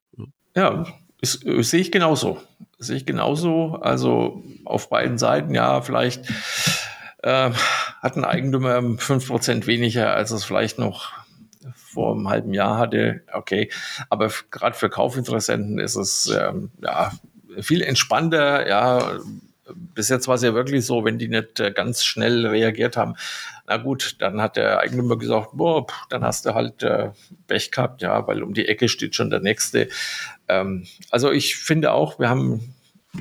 Ja, 0.54 0.86
ist, 1.20 1.44
sehe 1.44 1.80
ich 1.80 1.92
genauso. 1.92 2.38
Sehe 2.78 2.96
ich 2.96 3.06
genauso. 3.06 3.78
Also 3.80 4.42
auf 4.64 4.88
beiden 4.88 5.18
Seiten, 5.18 5.54
ja, 5.54 5.80
vielleicht 5.82 6.28
äh, 7.22 7.50
hat 8.02 8.16
ein 8.16 8.24
Eigentümer 8.24 8.78
5% 8.78 9.66
weniger, 9.66 10.14
als 10.14 10.30
es 10.30 10.44
vielleicht 10.44 10.78
noch 10.78 11.12
vor 11.74 12.14
einem 12.14 12.28
halben 12.28 12.54
Jahr 12.54 12.78
hatte. 12.78 13.22
Okay, 13.32 13.70
aber 14.10 14.30
gerade 14.50 14.76
für 14.76 14.90
Kaufinteressenten 14.90 15.78
ist 15.78 15.96
es 15.96 16.26
ähm, 16.26 16.70
ja, 16.82 17.12
viel 17.60 17.82
entspannter, 17.82 18.68
ja, 18.68 19.18
bis 19.74 20.08
jetzt 20.08 20.28
war 20.28 20.36
es 20.36 20.42
ja 20.42 20.54
wirklich 20.54 20.84
so, 20.84 21.04
wenn 21.04 21.18
die 21.18 21.28
nicht 21.28 21.60
äh, 21.60 21.70
ganz 21.70 22.04
schnell 22.04 22.46
reagiert 22.46 22.96
haben, 22.96 23.14
na 23.66 23.76
gut, 23.76 24.16
dann 24.20 24.40
hat 24.40 24.56
der 24.56 24.80
Eigentümer 24.80 25.18
gesagt, 25.18 25.50
boah, 25.52 25.86
dann 26.08 26.22
hast 26.22 26.46
du 26.46 26.54
halt 26.54 26.82
äh, 26.82 27.10
Pech 27.46 27.70
gehabt, 27.70 28.02
ja, 28.02 28.26
weil 28.26 28.42
um 28.42 28.54
die 28.54 28.66
Ecke 28.66 28.88
steht 28.88 29.14
schon 29.14 29.30
der 29.30 29.40
nächste. 29.40 29.88
Ähm, 30.48 30.86
also 31.10 31.32
ich 31.32 31.56
finde 31.56 31.92
auch, 31.92 32.18
wir 32.18 32.28
haben, 32.28 32.74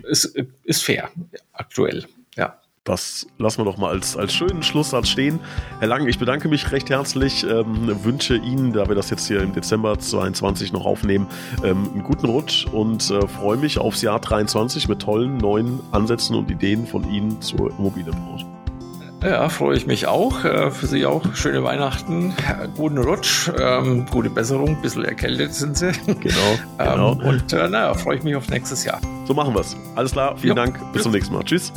es 0.09 0.25
ist 0.63 0.83
fair 0.83 1.09
aktuell, 1.53 2.05
ja. 2.35 2.59
Das 2.85 3.25
lassen 3.39 3.61
wir 3.61 3.65
doch 3.65 3.77
mal 3.77 3.89
als, 3.89 4.15
als 4.15 4.31
schönen 4.31 4.61
Schlusssatz 4.61 5.09
stehen. 5.09 5.39
Herr 5.79 5.87
Lang, 5.87 6.07
ich 6.07 6.19
bedanke 6.19 6.47
mich 6.47 6.71
recht 6.71 6.91
herzlich, 6.91 7.43
ähm, 7.43 8.03
wünsche 8.03 8.35
Ihnen, 8.35 8.73
da 8.73 8.87
wir 8.87 8.93
das 8.93 9.09
jetzt 9.09 9.25
hier 9.27 9.41
im 9.41 9.53
Dezember 9.53 9.97
22 9.97 10.71
noch 10.71 10.85
aufnehmen, 10.85 11.25
ähm, 11.63 11.89
einen 11.91 12.03
guten 12.03 12.27
Rutsch 12.27 12.67
und 12.67 13.09
äh, 13.09 13.27
freue 13.27 13.57
mich 13.57 13.79
aufs 13.79 14.03
Jahr 14.03 14.19
23 14.19 14.87
mit 14.87 15.01
tollen 15.01 15.37
neuen 15.37 15.79
Ansätzen 15.91 16.35
und 16.35 16.51
Ideen 16.51 16.85
von 16.85 17.11
Ihnen 17.11 17.41
zur 17.41 17.71
Immobilienbranche. 17.71 18.45
Ja, 19.23 19.49
freue 19.49 19.77
ich 19.77 19.87
mich 19.87 20.05
auch. 20.05 20.45
Äh, 20.45 20.69
für 20.69 20.85
Sie 20.85 21.07
auch 21.07 21.23
schöne 21.33 21.63
Weihnachten, 21.63 22.35
guten 22.77 22.99
Rutsch, 22.99 23.49
ähm, 23.59 24.05
gute 24.11 24.29
Besserung. 24.29 24.75
Ein 24.75 24.81
bisschen 24.83 25.05
erkältet 25.05 25.55
sind 25.55 25.75
Sie. 25.75 25.91
Genau. 26.05 26.19
genau. 26.77 27.13
Ähm, 27.13 27.19
und 27.19 27.51
äh, 27.51 27.67
naja, 27.67 27.95
freue 27.95 28.17
ich 28.17 28.23
mich 28.23 28.35
auf 28.35 28.47
nächstes 28.47 28.85
Jahr. 28.85 29.01
So 29.25 29.33
machen 29.33 29.55
wir 29.55 29.61
es. 29.61 29.75
Alles 29.95 30.11
klar, 30.11 30.37
vielen 30.37 30.55
jo, 30.55 30.63
Dank. 30.63 30.77
Bis 30.77 30.91
tschüss. 30.91 31.01
zum 31.01 31.11
nächsten 31.13 31.33
Mal. 31.33 31.43
Tschüss. 31.43 31.73